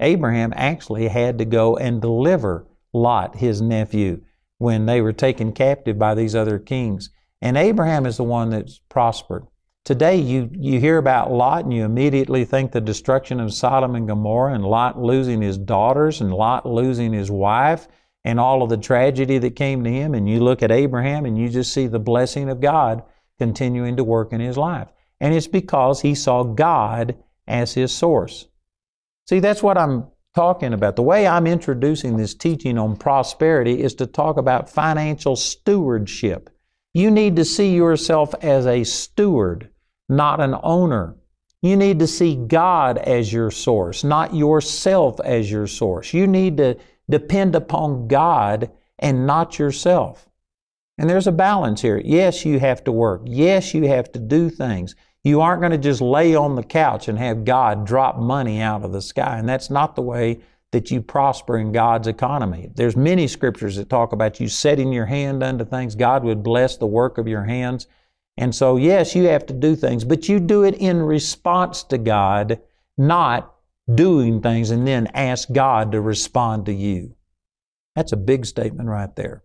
Abraham 0.00 0.52
actually 0.56 1.08
had 1.08 1.38
to 1.38 1.44
go 1.44 1.76
and 1.76 2.00
deliver 2.00 2.66
Lot, 2.92 3.36
his 3.36 3.62
nephew, 3.62 4.22
when 4.58 4.86
they 4.86 5.00
were 5.00 5.12
taken 5.12 5.52
captive 5.52 5.98
by 5.98 6.14
these 6.14 6.34
other 6.34 6.58
kings. 6.58 7.10
And 7.42 7.56
Abraham 7.56 8.06
is 8.06 8.16
the 8.16 8.24
one 8.24 8.50
that's 8.50 8.78
prospered. 8.88 9.46
Today, 9.84 10.16
you, 10.16 10.48
you 10.52 10.78
hear 10.78 10.96
about 10.96 11.32
Lot 11.32 11.64
and 11.64 11.74
you 11.74 11.84
immediately 11.84 12.44
think 12.44 12.70
the 12.70 12.80
destruction 12.80 13.40
of 13.40 13.52
Sodom 13.52 13.96
and 13.96 14.06
Gomorrah 14.06 14.54
and 14.54 14.64
Lot 14.64 15.02
losing 15.02 15.42
his 15.42 15.58
daughters 15.58 16.20
and 16.20 16.32
Lot 16.32 16.64
losing 16.64 17.12
his 17.12 17.32
wife 17.32 17.88
and 18.22 18.38
all 18.38 18.62
of 18.62 18.70
the 18.70 18.76
tragedy 18.76 19.38
that 19.38 19.56
came 19.56 19.82
to 19.82 19.90
him. 19.90 20.14
And 20.14 20.28
you 20.28 20.38
look 20.38 20.62
at 20.62 20.70
Abraham 20.70 21.26
and 21.26 21.36
you 21.36 21.48
just 21.48 21.74
see 21.74 21.88
the 21.88 21.98
blessing 21.98 22.48
of 22.48 22.60
God 22.60 23.02
continuing 23.40 23.96
to 23.96 24.04
work 24.04 24.32
in 24.32 24.40
his 24.40 24.56
life. 24.56 24.86
And 25.20 25.34
it's 25.34 25.48
because 25.48 26.00
he 26.00 26.14
saw 26.14 26.44
God 26.44 27.16
as 27.48 27.74
his 27.74 27.90
source. 27.90 28.46
See, 29.28 29.40
that's 29.40 29.64
what 29.64 29.76
I'm 29.76 30.06
talking 30.36 30.72
about. 30.72 30.94
The 30.94 31.02
way 31.02 31.26
I'm 31.26 31.48
introducing 31.48 32.16
this 32.16 32.34
teaching 32.34 32.78
on 32.78 32.96
prosperity 32.96 33.82
is 33.82 33.96
to 33.96 34.06
talk 34.06 34.36
about 34.36 34.70
financial 34.70 35.34
stewardship. 35.34 36.50
You 36.94 37.10
need 37.10 37.36
to 37.36 37.44
see 37.44 37.74
yourself 37.74 38.34
as 38.42 38.66
a 38.66 38.84
steward, 38.84 39.70
not 40.08 40.40
an 40.40 40.56
owner. 40.62 41.16
You 41.62 41.76
need 41.76 41.98
to 42.00 42.06
see 42.06 42.34
God 42.34 42.98
as 42.98 43.32
your 43.32 43.50
source, 43.50 44.04
not 44.04 44.34
yourself 44.34 45.20
as 45.20 45.50
your 45.50 45.66
source. 45.66 46.12
You 46.12 46.26
need 46.26 46.58
to 46.58 46.76
depend 47.08 47.54
upon 47.54 48.08
God 48.08 48.70
and 48.98 49.26
not 49.26 49.58
yourself. 49.58 50.28
And 50.98 51.08
there's 51.08 51.26
a 51.26 51.32
balance 51.32 51.80
here. 51.80 52.00
Yes, 52.04 52.44
you 52.44 52.60
have 52.60 52.84
to 52.84 52.92
work. 52.92 53.22
Yes, 53.24 53.72
you 53.72 53.88
have 53.88 54.12
to 54.12 54.18
do 54.18 54.50
things. 54.50 54.94
You 55.24 55.40
aren't 55.40 55.60
going 55.60 55.72
to 55.72 55.78
just 55.78 56.00
lay 56.00 56.34
on 56.34 56.56
the 56.56 56.62
couch 56.62 57.08
and 57.08 57.18
have 57.18 57.44
God 57.44 57.86
drop 57.86 58.18
money 58.18 58.60
out 58.60 58.84
of 58.84 58.92
the 58.92 59.00
sky. 59.00 59.38
And 59.38 59.48
that's 59.48 59.70
not 59.70 59.94
the 59.94 60.02
way 60.02 60.40
that 60.72 60.90
you 60.90 61.00
prosper 61.00 61.58
in 61.58 61.70
God's 61.70 62.08
economy. 62.08 62.70
There's 62.74 62.96
many 62.96 63.28
scriptures 63.28 63.76
that 63.76 63.88
talk 63.88 64.12
about 64.12 64.40
you 64.40 64.48
setting 64.48 64.92
your 64.92 65.06
hand 65.06 65.42
unto 65.42 65.64
things. 65.64 65.94
God 65.94 66.24
would 66.24 66.42
bless 66.42 66.76
the 66.76 66.86
work 66.86 67.18
of 67.18 67.28
your 67.28 67.44
hands. 67.44 67.86
And 68.38 68.54
so, 68.54 68.76
yes, 68.76 69.14
you 69.14 69.24
have 69.24 69.46
to 69.46 69.54
do 69.54 69.76
things, 69.76 70.04
but 70.04 70.28
you 70.28 70.40
do 70.40 70.64
it 70.64 70.74
in 70.76 71.02
response 71.02 71.84
to 71.84 71.98
God, 71.98 72.58
not 72.96 73.54
doing 73.94 74.40
things 74.40 74.70
and 74.70 74.86
then 74.86 75.08
ask 75.08 75.52
God 75.52 75.92
to 75.92 76.00
respond 76.00 76.66
to 76.66 76.72
you. 76.72 77.14
That's 77.94 78.12
a 78.12 78.16
big 78.16 78.46
statement 78.46 78.88
right 78.88 79.14
there. 79.14 79.44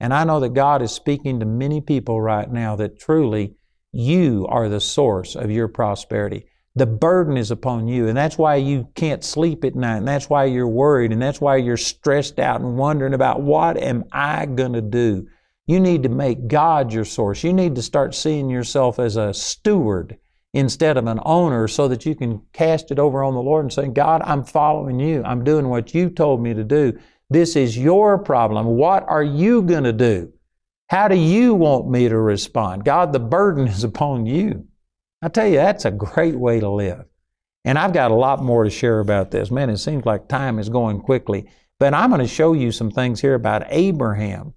And 0.00 0.12
I 0.12 0.24
know 0.24 0.40
that 0.40 0.54
God 0.54 0.82
is 0.82 0.90
speaking 0.90 1.38
to 1.40 1.46
many 1.46 1.80
people 1.80 2.20
right 2.20 2.50
now 2.50 2.74
that 2.76 2.98
truly 2.98 3.54
you 3.92 4.46
are 4.48 4.68
the 4.68 4.80
source 4.80 5.36
of 5.36 5.50
your 5.50 5.68
prosperity. 5.68 6.46
The 6.78 6.86
burden 6.86 7.36
is 7.36 7.50
upon 7.50 7.88
you, 7.88 8.06
and 8.06 8.16
that's 8.16 8.38
why 8.38 8.54
you 8.54 8.86
can't 8.94 9.24
sleep 9.24 9.64
at 9.64 9.74
night, 9.74 9.96
and 9.96 10.06
that's 10.06 10.30
why 10.30 10.44
you're 10.44 10.68
worried, 10.68 11.10
and 11.10 11.20
that's 11.20 11.40
why 11.40 11.56
you're 11.56 11.76
stressed 11.76 12.38
out 12.38 12.60
and 12.60 12.78
wondering 12.78 13.14
about 13.14 13.42
what 13.42 13.76
am 13.76 14.04
I 14.12 14.46
going 14.46 14.74
to 14.74 14.80
do? 14.80 15.26
You 15.66 15.80
need 15.80 16.04
to 16.04 16.08
make 16.08 16.46
God 16.46 16.92
your 16.92 17.04
source. 17.04 17.42
You 17.42 17.52
need 17.52 17.74
to 17.74 17.82
start 17.82 18.14
seeing 18.14 18.48
yourself 18.48 19.00
as 19.00 19.16
a 19.16 19.34
steward 19.34 20.18
instead 20.54 20.96
of 20.96 21.08
an 21.08 21.18
owner 21.24 21.66
so 21.66 21.88
that 21.88 22.06
you 22.06 22.14
can 22.14 22.42
cast 22.52 22.92
it 22.92 23.00
over 23.00 23.24
on 23.24 23.34
the 23.34 23.42
Lord 23.42 23.64
and 23.64 23.72
say, 23.72 23.88
God, 23.88 24.22
I'm 24.24 24.44
following 24.44 25.00
you. 25.00 25.24
I'm 25.24 25.42
doing 25.42 25.68
what 25.68 25.94
you 25.94 26.10
told 26.10 26.40
me 26.40 26.54
to 26.54 26.62
do. 26.62 26.96
This 27.28 27.56
is 27.56 27.76
your 27.76 28.18
problem. 28.18 28.66
What 28.66 29.04
are 29.08 29.24
you 29.24 29.62
going 29.62 29.82
to 29.82 29.92
do? 29.92 30.32
How 30.90 31.08
do 31.08 31.16
you 31.16 31.56
want 31.56 31.90
me 31.90 32.08
to 32.08 32.16
respond? 32.16 32.84
God, 32.84 33.12
the 33.12 33.18
burden 33.18 33.66
is 33.66 33.82
upon 33.82 34.26
you. 34.26 34.67
I 35.20 35.28
tell 35.28 35.46
you, 35.46 35.56
that's 35.56 35.84
a 35.84 35.90
great 35.90 36.36
way 36.36 36.60
to 36.60 36.70
live. 36.70 37.04
And 37.64 37.78
I've 37.78 37.92
got 37.92 38.10
a 38.10 38.14
lot 38.14 38.42
more 38.42 38.64
to 38.64 38.70
share 38.70 39.00
about 39.00 39.30
this. 39.30 39.50
Man, 39.50 39.70
it 39.70 39.78
seems 39.78 40.06
like 40.06 40.28
time 40.28 40.58
is 40.58 40.68
going 40.68 41.00
quickly. 41.00 41.48
But 41.78 41.94
I'm 41.94 42.10
going 42.10 42.20
to 42.20 42.26
show 42.26 42.52
you 42.52 42.72
some 42.72 42.90
things 42.90 43.20
here 43.20 43.34
about 43.34 43.66
Abraham 43.68 44.54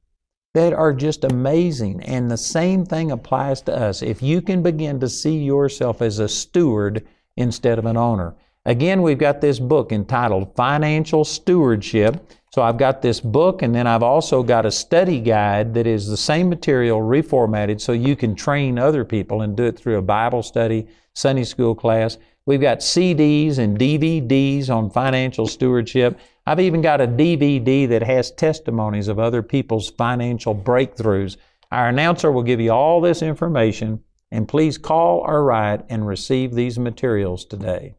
that 0.54 0.74
are 0.74 0.93
just 0.93 1.24
amazing. 1.24 2.02
And 2.04 2.30
the 2.30 2.38
same 2.38 2.86
thing 2.86 3.12
applies 3.12 3.62
to 3.63 3.76
us. 3.76 4.02
If 4.02 4.21
you 4.21 4.41
can 4.41 4.63
begin 4.63 5.00
to 5.00 5.10
see 5.10 5.38
yourself 5.38 6.02
as 6.02 6.19
a 6.19 6.28
steward 6.28 7.08
instead 7.38 7.80
of 7.80 7.86
an 7.86 7.97
owner. 7.97 8.36
Again, 8.65 9.02
we've 9.02 9.17
got 9.17 9.41
this 9.41 9.60
book 9.60 9.91
entitled 9.91 10.56
Financial 10.56 11.26
Stewardship. 11.26 12.28
So 12.53 12.61
I've 12.61 12.77
got 12.77 13.01
this 13.01 13.21
book, 13.21 13.61
and 13.61 13.73
then 13.73 13.87
I've 13.87 14.03
also 14.03 14.43
got 14.43 14.65
a 14.65 14.71
study 14.71 15.21
guide 15.21 15.73
that 15.73 15.87
is 15.87 16.07
the 16.07 16.17
same 16.17 16.49
material 16.49 16.99
reformatted 16.99 17.79
so 17.79 17.93
you 17.93 18.17
can 18.17 18.35
train 18.35 18.77
other 18.77 19.05
people 19.05 19.41
and 19.41 19.55
do 19.55 19.63
it 19.63 19.79
through 19.79 19.97
a 19.97 20.01
Bible 20.01 20.43
study, 20.43 20.85
Sunday 21.13 21.45
school 21.45 21.73
class. 21.73 22.17
We've 22.45 22.59
got 22.59 22.79
CDs 22.79 23.57
and 23.57 23.79
DVDs 23.79 24.69
on 24.69 24.89
financial 24.89 25.47
stewardship. 25.47 26.19
I've 26.45 26.59
even 26.59 26.81
got 26.81 26.99
a 26.99 27.07
DVD 27.07 27.87
that 27.87 28.03
has 28.03 28.31
testimonies 28.31 29.07
of 29.07 29.17
other 29.17 29.41
people's 29.41 29.89
financial 29.89 30.53
breakthroughs. 30.53 31.37
Our 31.71 31.87
announcer 31.87 32.33
will 32.33 32.43
give 32.43 32.59
you 32.59 32.73
all 32.73 32.99
this 32.99 33.21
information, 33.21 34.03
and 34.29 34.45
please 34.45 34.77
call 34.77 35.19
or 35.19 35.45
write 35.45 35.85
and 35.87 36.05
receive 36.05 36.53
these 36.53 36.77
materials 36.77 37.45
today 37.45 37.95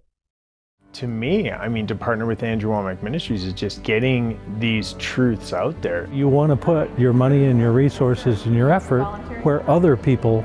to 0.93 1.07
me, 1.07 1.51
I 1.51 1.69
mean, 1.69 1.87
to 1.87 1.95
partner 1.95 2.27
with 2.27 2.43
Andrew 2.43 2.71
Wommack 2.71 3.03
Ministries 3.03 3.45
is 3.45 3.53
just 3.55 3.83
getting 3.83 4.39
these 4.59 4.93
truths 4.95 5.53
out 5.53 5.81
there. 5.81 6.09
You 6.13 6.29
want 6.29 6.51
to 6.51 6.57
put 6.57 6.97
your 6.99 7.13
money 7.13 7.47
and 7.47 7.59
your 7.59 7.73
resources 7.73 8.45
and 8.45 8.55
your 8.55 8.71
effort 8.71 9.05
where 9.43 9.69
other 9.69 9.97
people 9.97 10.45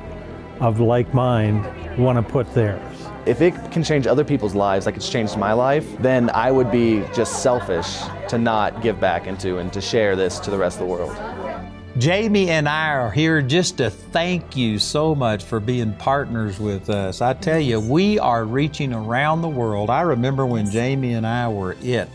of 0.60 0.80
like 0.80 1.14
mind 1.14 1.66
want 1.98 2.18
to 2.18 2.32
put 2.32 2.52
theirs. 2.54 2.82
If 3.26 3.42
it 3.42 3.54
can 3.72 3.84
change 3.84 4.08
other 4.08 4.24
people's 4.24 4.56
lives 4.56 4.86
like 4.86 4.96
it's 4.96 5.10
changed 5.10 5.38
my 5.38 5.52
life, 5.52 5.86
then 6.00 6.30
I 6.30 6.50
would 6.50 6.72
be 6.72 7.04
just 7.14 7.44
selfish 7.44 7.98
to 8.30 8.38
not 8.38 8.82
give 8.82 9.02
back 9.02 9.28
into 9.28 9.58
and 9.58 9.72
to 9.74 9.82
share 9.82 10.16
this 10.16 10.40
to 10.40 10.50
the 10.50 10.58
rest 10.58 10.80
of 10.80 10.88
the 10.88 10.94
world. 10.94 11.77
Jamie 11.98 12.50
and 12.50 12.70
I 12.70 12.90
are 12.90 13.10
here 13.10 13.42
just 13.42 13.78
to 13.78 13.90
thank 13.90 14.56
you 14.56 14.78
so 14.78 15.16
much 15.16 15.44
for 15.44 15.60
being 15.60 15.94
partners 15.94 16.60
with 16.60 16.92
us. 16.92 17.22
I 17.22 17.34
tell 17.34 17.60
you, 17.60 17.80
we 17.80 18.20
are 18.20 18.46
reaching 18.46 18.94
around 18.94 19.42
the 19.42 19.48
world. 19.48 19.90
I 19.90 20.02
remember 20.02 20.46
when 20.46 20.70
Jamie 20.70 21.14
and 21.14 21.26
I 21.26 21.48
were 21.48 21.76
it. 21.82 22.08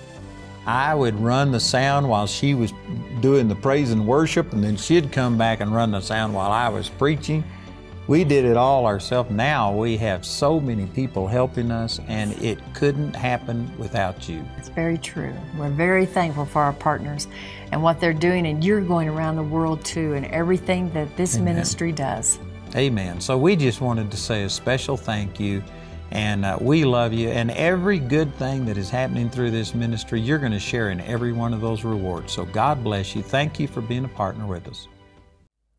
I 0.67 0.95
would 0.95 1.19
run 1.19 1.51
the 1.51 1.59
sound 1.59 2.09
while 2.09 2.29
she 2.29 2.55
was 2.55 2.73
doing 3.21 3.49
the 3.49 3.57
praise 3.57 3.91
and 3.91 4.07
worship, 4.07 4.53
and 4.53 4.63
then 4.63 4.77
she'd 4.77 5.11
come 5.11 5.37
back 5.37 5.59
and 5.59 5.75
run 5.75 5.91
the 5.91 6.01
sound 6.01 6.33
while 6.33 6.53
I 6.53 6.69
was 6.69 6.89
preaching. 6.89 7.43
We 8.07 8.23
did 8.23 8.45
it 8.45 8.57
all 8.57 8.87
ourselves. 8.87 9.31
Now 9.31 9.75
we 9.75 9.97
have 9.97 10.25
so 10.25 10.61
many 10.61 10.87
people 10.87 11.27
helping 11.27 11.73
us, 11.73 11.99
and 12.07 12.33
it 12.41 12.61
couldn't 12.75 13.15
happen 13.17 13.73
without 13.79 14.29
you. 14.29 14.45
It's 14.59 14.69
very 14.69 14.99
true. 14.99 15.35
We're 15.57 15.71
very 15.71 16.07
thankful 16.07 16.47
for 16.47 16.63
our 16.63 16.73
partners 16.73 17.27
and 17.73 17.83
what 17.83 17.99
they're 17.99 18.13
doing, 18.13 18.47
and 18.47 18.63
you're 18.63 18.83
going 18.83 19.09
around 19.09 19.37
the 19.37 19.43
world 19.43 19.85
too, 19.85 20.13
and 20.13 20.27
everything 20.27 20.93
that 20.93 21.17
this 21.17 21.37
Amen. 21.37 21.57
ministry 21.57 21.91
does. 21.91 22.39
Amen. 22.77 23.21
So 23.21 23.37
we 23.37 23.57
just 23.57 23.81
wanted 23.81 24.11
to 24.11 24.17
say 24.17 24.45
a 24.45 24.49
special 24.49 24.97
thank 24.97 25.41
you. 25.41 25.63
And 26.11 26.45
uh, 26.45 26.59
we 26.61 26.85
love 26.85 27.15
you. 27.15 27.31
And 27.31 27.51
every 27.53 27.99
good 27.99 28.35
thing 28.35 28.67
that 28.67 28.77
is 28.77 28.91
happening 28.91 29.31
through 29.31 29.51
this 29.51 29.75
ministry, 29.75 30.21
you're 30.21 30.39
going 30.39 30.53
to 30.53 30.61
share 30.61 30.91
in 30.91 31.01
every 31.01 31.33
one 31.33 31.55
of 31.55 31.63
those 31.63 31.85
rewards. 31.85 32.35
So 32.35 32.45
God 32.45 32.85
bless 32.85 33.17
you. 33.17 33.23
Thank 33.23 33.59
you 33.59 33.67
for 33.67 33.81
being 33.81 34.05
a 34.05 34.09
partner 34.09 34.47
with 34.47 34.69
us. 34.69 34.89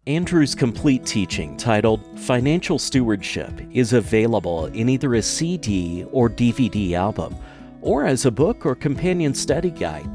Andrew's 0.07 0.55
complete 0.55 1.05
teaching, 1.05 1.55
titled 1.55 2.19
Financial 2.19 2.79
Stewardship, 2.79 3.61
is 3.71 3.93
available 3.93 4.65
in 4.65 4.89
either 4.89 5.13
a 5.13 5.21
CD 5.21 6.03
or 6.11 6.29
DVD 6.29 6.93
album, 6.93 7.35
or 7.81 8.05
as 8.05 8.25
a 8.25 8.31
book 8.31 8.65
or 8.65 8.73
companion 8.73 9.35
study 9.35 9.69
guide. 9.69 10.09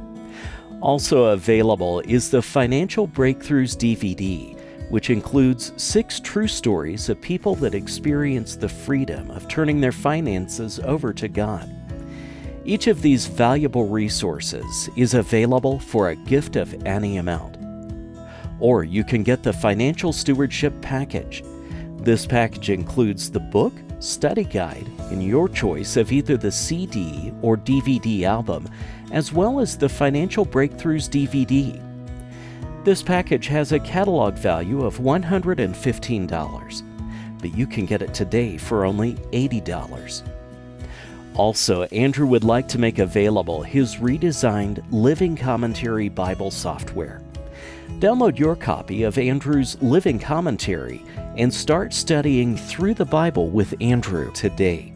Also 0.80 1.26
available 1.26 2.00
is 2.00 2.30
the 2.30 2.40
Financial 2.40 3.08
Breakthroughs 3.08 3.76
DVD, 3.76 4.56
which 4.90 5.10
includes 5.10 5.72
six 5.76 6.20
true 6.20 6.46
stories 6.46 7.08
of 7.08 7.20
people 7.20 7.56
that 7.56 7.74
experienced 7.74 8.60
the 8.60 8.68
freedom 8.68 9.30
of 9.32 9.48
turning 9.48 9.80
their 9.80 9.92
finances 9.92 10.78
over 10.80 11.12
to 11.12 11.26
God. 11.26 11.68
Each 12.64 12.86
of 12.86 13.02
these 13.02 13.26
valuable 13.26 13.88
resources 13.88 14.88
is 14.96 15.14
available 15.14 15.80
for 15.80 16.10
a 16.10 16.16
gift 16.16 16.54
of 16.54 16.86
any 16.86 17.16
amount. 17.16 17.56
Or 18.60 18.84
you 18.84 19.04
can 19.04 19.22
get 19.22 19.42
the 19.42 19.52
Financial 19.52 20.12
Stewardship 20.12 20.80
Package. 20.80 21.42
This 21.96 22.24
package 22.26 22.70
includes 22.70 23.30
the 23.30 23.40
book, 23.40 23.72
study 23.98 24.44
guide, 24.44 24.86
and 25.10 25.22
your 25.22 25.48
choice 25.48 25.96
of 25.96 26.12
either 26.12 26.36
the 26.36 26.52
CD 26.52 27.32
or 27.42 27.56
DVD 27.56 28.22
album, 28.22 28.68
as 29.11 29.33
well 29.33 29.61
as 29.61 29.77
the 29.77 29.88
Financial 29.88 30.44
Breakthroughs 30.44 31.09
DVD. 31.09 31.83
This 32.85 33.03
package 33.03 33.47
has 33.49 33.73
a 33.73 33.81
catalog 33.81 34.35
value 34.35 34.85
of 34.85 34.99
$115, 34.99 36.83
but 37.40 37.55
you 37.57 37.66
can 37.66 37.87
get 37.87 38.03
it 38.03 38.14
today 38.14 38.57
for 38.57 38.85
only 38.85 39.14
$80. 39.33 40.23
Also, 41.35 41.83
Andrew 41.85 42.27
would 42.27 42.44
like 42.44 42.66
to 42.68 42.79
make 42.79 42.99
available 42.99 43.62
his 43.62 43.97
redesigned 43.97 44.85
Living 44.90 45.37
Commentary 45.37 46.09
Bible 46.09 46.51
software. 46.51 47.23
Download 48.01 48.38
your 48.38 48.57
copy 48.57 49.03
of 49.05 49.18
Andrew's 49.18 49.81
Living 49.83 50.18
Commentary 50.18 51.05
and 51.37 51.53
start 51.53 51.92
studying 51.92 52.57
through 52.57 52.94
the 52.94 53.05
Bible 53.05 53.51
with 53.51 53.75
Andrew 53.81 54.33
today. 54.33 54.92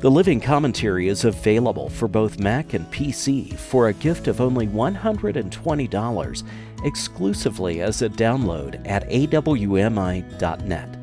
The 0.00 0.10
Living 0.10 0.40
Commentary 0.40 1.08
is 1.08 1.24
available 1.24 1.88
for 1.88 2.08
both 2.08 2.38
Mac 2.38 2.74
and 2.74 2.84
PC 2.90 3.54
for 3.54 3.88
a 3.88 3.94
gift 3.94 4.28
of 4.28 4.40
only 4.40 4.66
$120 4.66 6.42
exclusively 6.84 7.80
as 7.80 8.02
a 8.02 8.10
download 8.10 8.86
at 8.86 9.08
awmi.net. 9.08 10.98